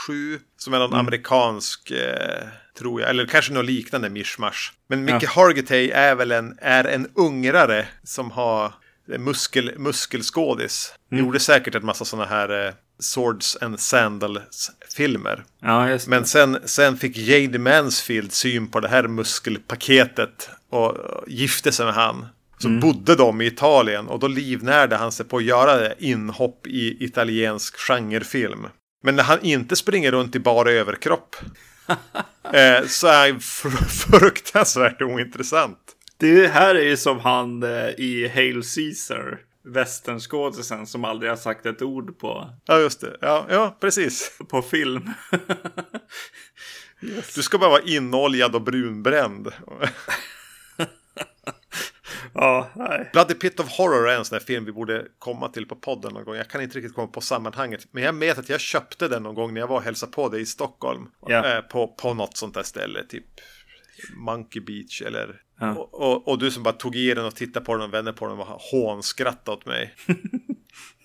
[0.07, 0.41] 7.
[0.57, 1.01] Som är någon mm.
[1.01, 2.47] amerikansk, eh,
[2.79, 3.11] tror jag.
[3.11, 4.73] Eller kanske något liknande mishmash.
[4.89, 5.31] Men Mickey ja.
[5.31, 8.73] Hargitay är väl en, är en ungrare som har
[9.19, 10.95] muskel, muskelskådis.
[11.13, 11.25] Mm.
[11.25, 15.45] Gjorde säkert en massa sådana här eh, Swords and Sandals-filmer.
[15.61, 20.97] Ja, Men sen, sen fick Jade Mansfield syn på det här muskelpaketet och
[21.27, 22.27] gifte sig med han.
[22.59, 22.81] Så mm.
[22.81, 27.77] bodde de i Italien och då livnärde han sig på att göra inhopp i italiensk
[27.77, 28.67] genrefilm.
[29.01, 31.37] Men när han inte springer runt i bara överkropp
[32.53, 33.41] eh, så är han
[34.21, 35.79] fruktansvärt ointressant.
[36.17, 39.41] Det här är ju som han eh, i Hail Caesar.
[39.65, 42.51] Västernskådisen som aldrig har sagt ett ord på.
[42.65, 43.17] Ja, just det.
[43.21, 44.39] Ja, ja precis.
[44.49, 45.11] På film.
[47.01, 47.35] yes.
[47.35, 49.49] Du ska bara vara inoljad och brunbränd.
[52.35, 53.11] Ja, nej.
[53.13, 56.15] Bloody Pit of Horror är en sån där film vi borde komma till på podden
[56.15, 56.35] någon gång.
[56.35, 57.87] Jag kan inte riktigt komma på sammanhanget.
[57.91, 60.29] Men jag vet att jag köpte den någon gång när jag var och hälsade på
[60.29, 61.07] dig i Stockholm.
[61.27, 61.57] Ja.
[61.57, 63.25] Eh, på, på något sånt där ställe, typ
[64.17, 65.41] Monkey Beach eller...
[65.61, 65.75] Ja.
[65.75, 68.13] Och, och, och, du som bara tog i den och tittade på den och vände
[68.13, 69.95] på den och hånskrattade åt mig.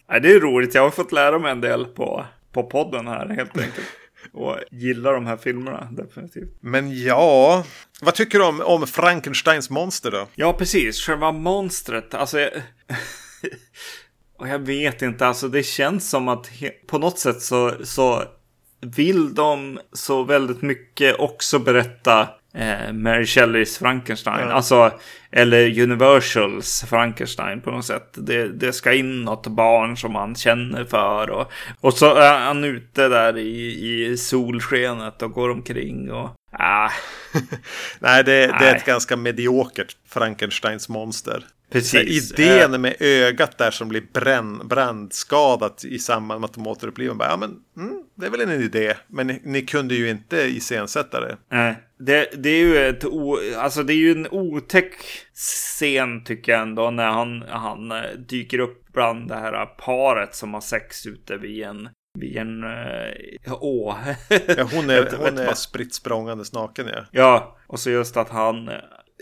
[0.09, 0.75] nej, det är roligt.
[0.75, 3.87] Jag har fått lära mig en del på, på podden här helt enkelt.
[4.35, 6.57] Och gillar de här filmerna definitivt.
[6.59, 7.63] Men ja,
[8.01, 10.27] vad tycker du om, om Frankensteins monster då?
[10.35, 11.01] Ja, precis.
[11.01, 12.13] Själva monstret.
[12.13, 12.51] Alltså, jag...
[14.39, 16.49] och jag vet inte, alltså det känns som att
[16.87, 18.23] på något sätt så, så
[18.81, 24.47] vill de så väldigt mycket också berätta eh, Mary Shelleys Frankenstein.
[24.47, 24.53] Ja.
[24.53, 24.91] Alltså,
[25.31, 28.09] eller Universals Frankenstein på något sätt.
[28.13, 31.29] Det, det ska in något barn som han känner för.
[31.29, 31.51] Och,
[31.81, 36.11] och så är han ute där i, i solskenet och går omkring.
[36.11, 36.89] Och, ah.
[37.99, 41.45] Nej, det, Nej, det är ett ganska mediokert Frankensteins monster.
[41.69, 42.31] Precis.
[42.31, 47.27] Idén med ögat där som blir bränn, brandskadat i samband med att de återupplivar.
[47.29, 48.93] Ja, men mm, det är väl en idé.
[49.07, 51.37] Men ni, ni kunde ju inte iscensätta det.
[51.49, 54.93] Nej, det, det är ju ett o, alltså det är ju en otäck
[55.33, 56.91] scen tycker jag ändå.
[56.91, 61.63] När han, han eh, dyker upp bland det här paret som har sex ute vid
[61.63, 61.89] en
[62.19, 63.95] vid en äh, å.
[64.29, 67.05] ja, hon är, hon är spritt språngandes naken ja.
[67.11, 68.69] Ja, och så just att han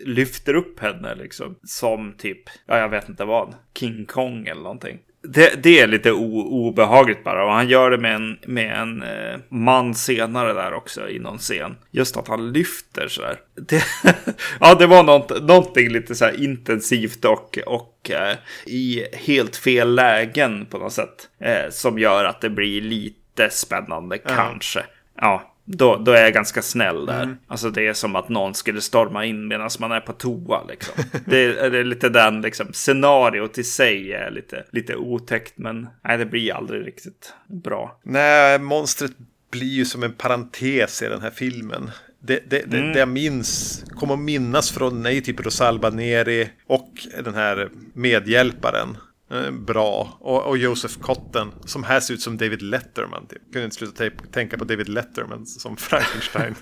[0.06, 1.56] lyfter upp henne liksom.
[1.64, 5.00] Som typ, ja jag vet inte vad, King Kong eller någonting.
[5.28, 7.46] Det, det är lite o, obehagligt bara.
[7.46, 11.38] Och han gör det med en, med en eh, man senare där också i någon
[11.38, 11.76] scen.
[11.92, 13.40] Just att han lyfter så här.
[13.56, 13.84] Det,
[14.60, 20.66] ja, det var något, någonting lite så intensivt och, och eh, i helt fel lägen
[20.66, 21.30] på något sätt.
[21.40, 24.36] Eh, som gör att det blir lite spännande ja.
[24.36, 24.84] kanske.
[25.22, 27.24] Ja, då, då är jag ganska snäll där.
[27.24, 27.38] Mm.
[27.48, 30.64] Alltså det är som att någon skulle storma in medan man är på toa.
[30.64, 31.04] Liksom.
[31.26, 35.54] det, är, det är lite den liksom, scenariot i sig är lite, lite otäckt.
[35.58, 38.00] Men nej, det blir aldrig riktigt bra.
[38.04, 39.12] Nej, monstret
[39.52, 41.92] blir ju som en parentes i den här filmen.
[42.20, 42.94] Det, det, det, mm.
[42.94, 46.90] det jag minns, kommer att minnas från nej, typ Rosalba Neri och
[47.24, 48.98] den här medhjälparen.
[49.32, 50.18] Eh, bra.
[50.20, 53.28] Och, och Joseph Cotten som här ser ut som David Letterman.
[53.28, 53.42] Typ.
[53.54, 56.56] Kunde inte sluta tänka på David Letterman som Frankenstein.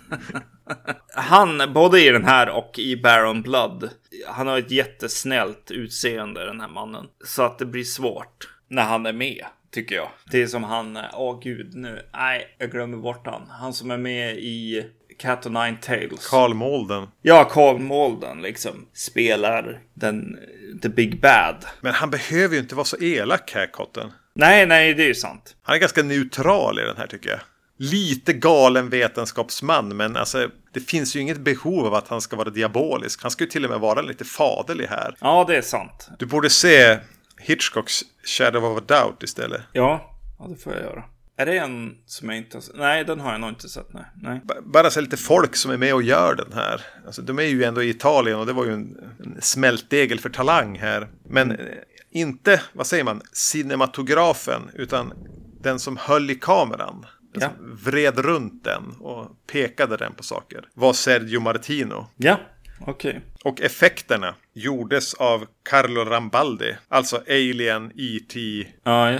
[1.16, 3.90] han, både i den här och i Baron Blood,
[4.28, 7.06] han har ett jättesnällt utseende den här mannen.
[7.26, 9.46] Så att det blir svårt när han är med.
[9.72, 10.10] Tycker jag.
[10.32, 13.42] Det är som han, åh oh, gud nu, nej jag glömmer bort han.
[13.50, 14.86] Han som är med i
[15.18, 16.28] Cat of Nine Tails.
[16.30, 17.08] Carl Malden.
[17.22, 20.40] Ja, Carl Malden liksom spelar den,
[20.82, 21.66] the big bad.
[21.82, 24.12] Men han behöver ju inte vara så elak här, Kotten.
[24.34, 25.56] Nej, nej, det är ju sant.
[25.62, 27.40] Han är ganska neutral i den här tycker jag.
[27.78, 32.50] Lite galen vetenskapsman, men alltså det finns ju inget behov av att han ska vara
[32.50, 33.22] diabolisk.
[33.22, 35.16] Han ska ju till och med vara lite faderlig här.
[35.20, 36.10] Ja, det är sant.
[36.20, 36.98] Du borde se
[37.38, 39.62] Hitchcocks Shadow of a Doubt istället.
[39.72, 41.04] Ja, ja det får jag göra.
[41.42, 42.76] Är det en som jag inte har sett?
[42.76, 43.94] Nej, den har jag nog inte sett.
[43.94, 44.04] Nej.
[44.22, 44.42] nej.
[44.64, 46.82] Bara så lite folk som är med och gör den här.
[47.06, 50.30] Alltså, de är ju ändå i Italien och det var ju en, en smältdegel för
[50.30, 51.08] talang här.
[51.24, 51.68] Men mm.
[52.12, 55.14] inte, vad säger man, cinematografen, utan
[55.62, 57.06] den som höll i kameran.
[57.34, 57.50] Ja.
[57.60, 60.70] vred runt den och pekade den på saker.
[60.74, 62.08] Var Sergio Martino.
[62.18, 62.40] Ja,
[62.80, 63.10] okej.
[63.10, 63.22] Okay.
[63.44, 66.76] Och effekterna gjordes av Carlo Rambaldi.
[66.88, 68.68] Alltså Alien E.T.
[68.84, 69.20] Ja,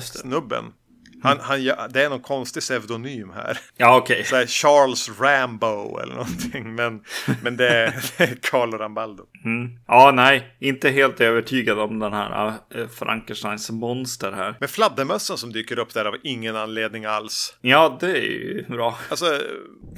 [1.24, 3.60] han, han, det är någon konstig pseudonym här.
[3.78, 4.22] Ja, okej.
[4.22, 4.48] Okay.
[4.48, 6.76] Charles Rambo eller någonting.
[6.76, 7.04] Men,
[7.44, 9.24] men det, är, det är Carl Rambaldo.
[9.46, 9.80] Mm.
[9.88, 10.56] Ja, nej.
[10.60, 14.56] Inte helt övertygad om den här äh, Frankensteins monster här.
[14.60, 17.58] Men fladdermössan som dyker upp där av ingen anledning alls.
[17.62, 18.98] Ja, det är ju bra.
[19.10, 19.40] Alltså,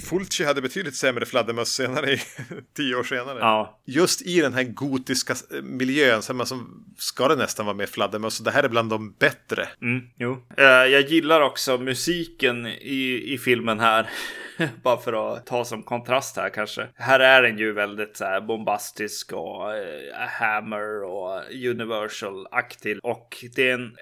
[0.10, 2.18] Fulci hade betydligt sämre fladdermöss senare,
[2.78, 3.40] tio år senare.
[3.40, 3.80] Ja.
[3.86, 8.40] Just i den här gotiska miljön så man som, ska det nästan vara med fladdermöss.
[8.40, 9.68] Det här är bland de bättre.
[9.82, 10.32] Mm, jo.
[10.60, 14.10] Uh, jag gillar också musiken i, i filmen här.
[14.84, 16.88] Bara för att ta som kontrast här kanske.
[16.96, 23.00] Här är den ju väldigt så här bombastisk och eh, Hammer och Universal-aktig.
[23.04, 23.96] Och det är en,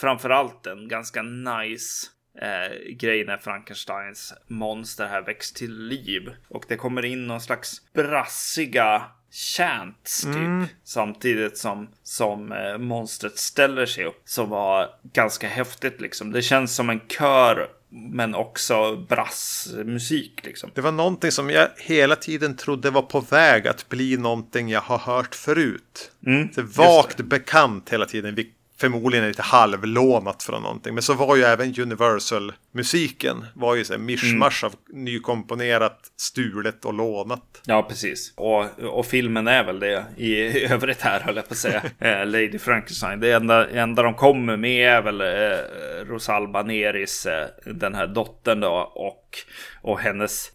[0.00, 2.06] framförallt en ganska nice
[2.40, 6.30] eh, grej när Frankensteins monster här väcks till liv.
[6.48, 9.02] Och det kommer in någon slags brassiga
[9.34, 10.34] chants typ.
[10.34, 10.66] Mm.
[10.84, 14.22] Samtidigt som, som eh, monstret ställer sig upp.
[14.24, 16.32] Som var ganska häftigt liksom.
[16.32, 20.70] Det känns som en kör men också brassmusik liksom.
[20.74, 24.80] Det var någonting som jag hela tiden trodde var på väg att bli någonting jag
[24.80, 26.12] har hört förut.
[26.26, 28.34] Mm, det vagt bekant hela tiden
[28.76, 30.94] förmodligen lite halvlånat från någonting.
[30.94, 34.72] Men så var ju även Universal-musiken var ju så en mischmasch mm.
[34.72, 37.62] av nykomponerat, stulet och lånat.
[37.66, 38.32] Ja, precis.
[38.36, 41.82] Och, och filmen är väl det i övrigt här, höll jag på att säga.
[41.98, 43.20] Eh, Lady Frankenstein.
[43.20, 48.60] Det enda, enda de kommer med är väl eh, Rosalba Neris, eh, den här dottern
[48.60, 49.38] då, och,
[49.82, 50.50] och hennes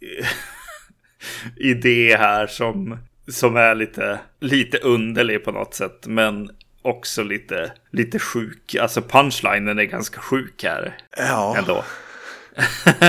[1.58, 2.98] idé här som
[3.32, 6.08] som är lite, lite underlig på något sätt.
[6.08, 6.50] Men
[6.82, 8.76] också lite, lite sjuk.
[8.76, 10.98] Alltså punchlinen är ganska sjuk här.
[11.18, 11.58] Ja.
[11.58, 11.84] Ändå.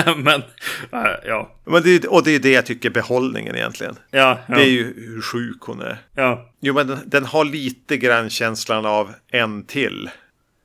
[0.16, 0.42] Men,
[0.92, 1.56] äh, ja.
[1.64, 3.96] Men det, och det är det jag tycker behållningen egentligen.
[4.10, 4.54] Ja, ja.
[4.54, 5.98] Det är ju hur sjuk hon är.
[6.14, 6.50] Ja.
[6.60, 10.10] Jo, men den, den har lite grann känslan av en till.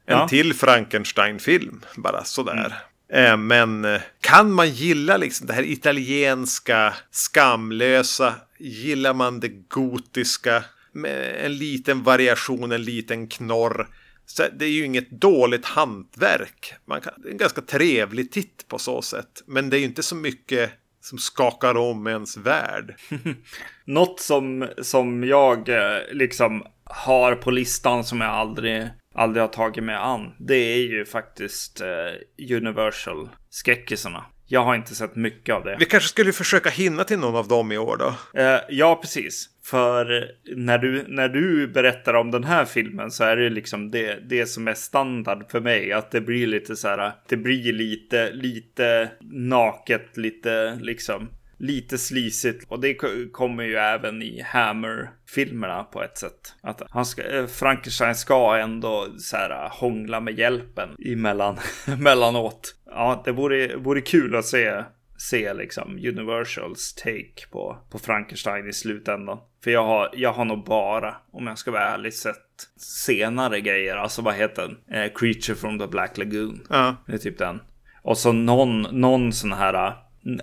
[0.05, 0.27] En ja.
[0.27, 2.75] till Frankenstein-film, bara sådär.
[3.09, 3.31] Mm.
[3.31, 10.63] Eh, men eh, kan man gilla liksom det här italienska skamlösa Gillar man det gotiska
[10.95, 13.87] en liten variation, en liten knorr.
[14.25, 16.73] Så det är ju inget dåligt hantverk.
[16.85, 19.43] Man kan, det är en ganska trevlig titt på så sätt.
[19.47, 20.71] Men det är ju inte så mycket
[21.01, 22.95] som skakar om ens värld.
[23.85, 29.83] Något som, som jag eh, liksom har på listan som jag aldrig, aldrig har tagit
[29.83, 30.35] mig an.
[30.39, 34.25] Det är ju faktiskt eh, Universal skräckisarna.
[34.47, 35.75] Jag har inte sett mycket av det.
[35.79, 38.39] Vi kanske skulle försöka hinna till någon av dem i år då?
[38.41, 39.49] Eh, ja, precis.
[39.63, 44.29] För när du, när du berättar om den här filmen så är det liksom det,
[44.29, 45.91] det som är standard för mig.
[45.91, 52.65] Att det blir lite så här, det blir lite, lite naket, lite liksom lite slisigt.
[52.67, 52.97] Och det
[53.31, 56.55] kommer ju även i Hammer-filmerna på ett sätt.
[56.61, 62.75] Att han ska, eh, Frankenstein ska ändå så här hångla med hjälpen emellan, emellanåt.
[62.95, 64.83] Ja, det vore, vore kul att se
[65.17, 69.37] se liksom Universals take på, på Frankenstein i slutändan.
[69.63, 72.35] För jag har, jag har nog bara, om jag ska vara ärlig, sett
[72.77, 73.95] senare grejer.
[73.95, 75.01] Alltså vad heter den?
[75.01, 76.67] Eh, Creature from the Black Lagoon.
[76.69, 76.95] Ja.
[77.07, 77.61] Det är typ den.
[78.01, 79.93] Och så någon, någon sån här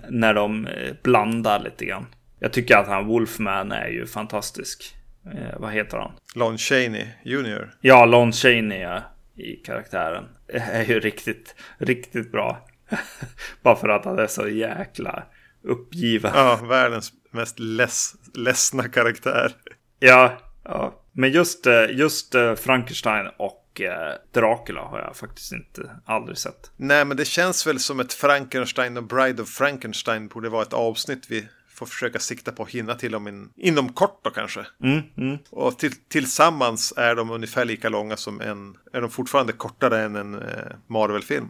[0.09, 2.05] när de eh, blandar lite grann.
[2.39, 4.95] Jag tycker att han Wolfman är ju fantastisk.
[5.25, 6.11] Eh, vad heter han?
[6.35, 7.73] Lon Chaney Jr.
[7.81, 9.01] Ja, Lon Chaney ja,
[9.35, 10.25] i karaktären.
[10.47, 12.67] Är ju riktigt, riktigt bra.
[13.61, 15.23] Bara för att han är så jäkla
[15.63, 16.31] uppgiven.
[16.35, 19.51] Ja, världens mest leds ledsna karaktär.
[19.99, 20.99] Ja, ja.
[21.11, 26.71] Men just, eh, just eh, Frankenstein och eh, Dracula har jag faktiskt inte aldrig sett.
[26.77, 30.73] Nej, men det känns väl som ett Frankenstein och Bride of Frankenstein borde vara ett
[30.73, 34.65] avsnitt vi får försöka sikta på att hinna till dem in, inom kort då kanske.
[34.83, 35.37] Mm, mm.
[35.49, 40.15] Och till, tillsammans är de ungefär lika långa som en, är de fortfarande kortare än
[40.15, 41.49] en eh, Marvel-film.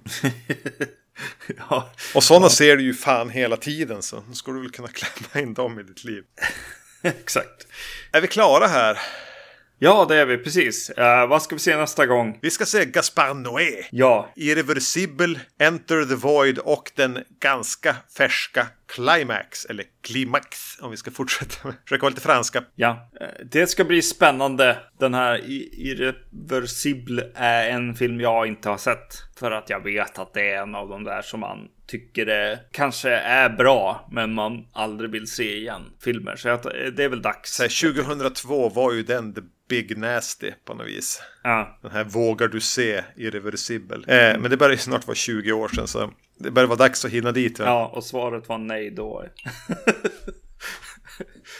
[1.69, 1.91] ja.
[2.15, 2.49] Och sådana ja.
[2.49, 5.79] ser du ju fan hela tiden så nu ska du väl kunna klämma in dem
[5.79, 6.23] i ditt liv.
[7.01, 7.67] Exakt.
[8.11, 8.97] Är vi klara här?
[9.79, 10.91] Ja, det är vi precis.
[10.97, 12.39] Uh, vad ska vi se nästa gång?
[12.41, 13.85] Vi ska se Gaspar Noé.
[13.91, 14.31] Ja.
[14.35, 21.73] Irreversible, Enter the Void och den ganska färska Climax, eller Climax om vi ska fortsätta
[21.83, 22.63] försöka vara lite franska.
[22.75, 24.77] Ja, eh, det ska bli spännande.
[24.99, 25.41] Den här
[25.73, 29.23] Irreversible är en film jag inte har sett.
[29.39, 32.59] För att jag vet att det är en av de där som man tycker det
[32.71, 36.35] kanske är bra, men man aldrig vill se igen filmer.
[36.35, 36.47] Så
[36.95, 37.55] det är väl dags.
[37.55, 41.21] Så 2002 var ju den the big nasty på något vis.
[41.43, 41.79] Ja.
[41.81, 44.05] Den här vågar du se irreversibel.
[44.07, 46.13] Eh, men det börjar ju snart vara 20 år sedan så
[46.43, 47.59] det börjar vara dags att hinna dit.
[47.59, 47.65] Va?
[47.65, 49.25] Ja, och svaret var nej då.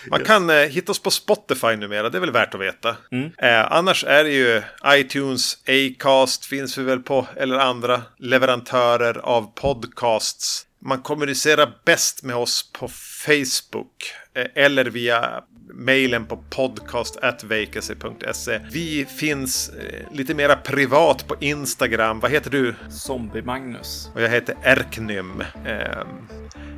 [0.09, 2.95] Man kan eh, hitta oss på Spotify numera, det är väl värt att veta.
[3.11, 3.31] Mm.
[3.37, 9.51] Eh, annars är det ju iTunes, Acast finns vi väl på, eller andra leverantörer av
[9.55, 10.65] podcasts.
[10.79, 12.87] Man kommunicerar bäst med oss på
[13.25, 14.13] Facebook
[14.55, 18.59] eller via mejlen på podcast.vacancy.se.
[18.71, 22.19] Vi finns eh, lite mera privat på Instagram.
[22.19, 22.75] Vad heter du?
[22.89, 24.09] Zombie-Magnus.
[24.15, 25.43] Och jag heter Erknym.
[25.65, 26.03] Eh,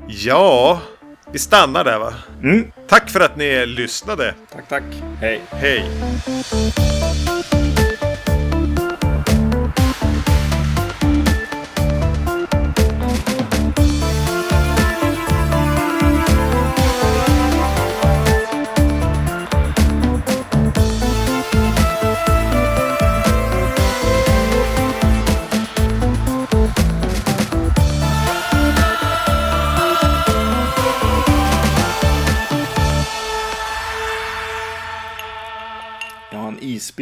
[0.08, 0.82] ja,
[1.32, 2.14] vi stannar där va?
[2.44, 2.72] Mm.
[2.88, 4.36] Tack för att ni lyssnade.
[4.52, 4.84] Tack, tack.
[5.22, 5.42] Hej.
[5.50, 5.90] Hej.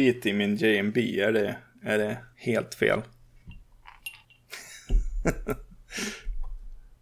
[0.04, 3.02] Bit i min JMB, är det, är det helt fel?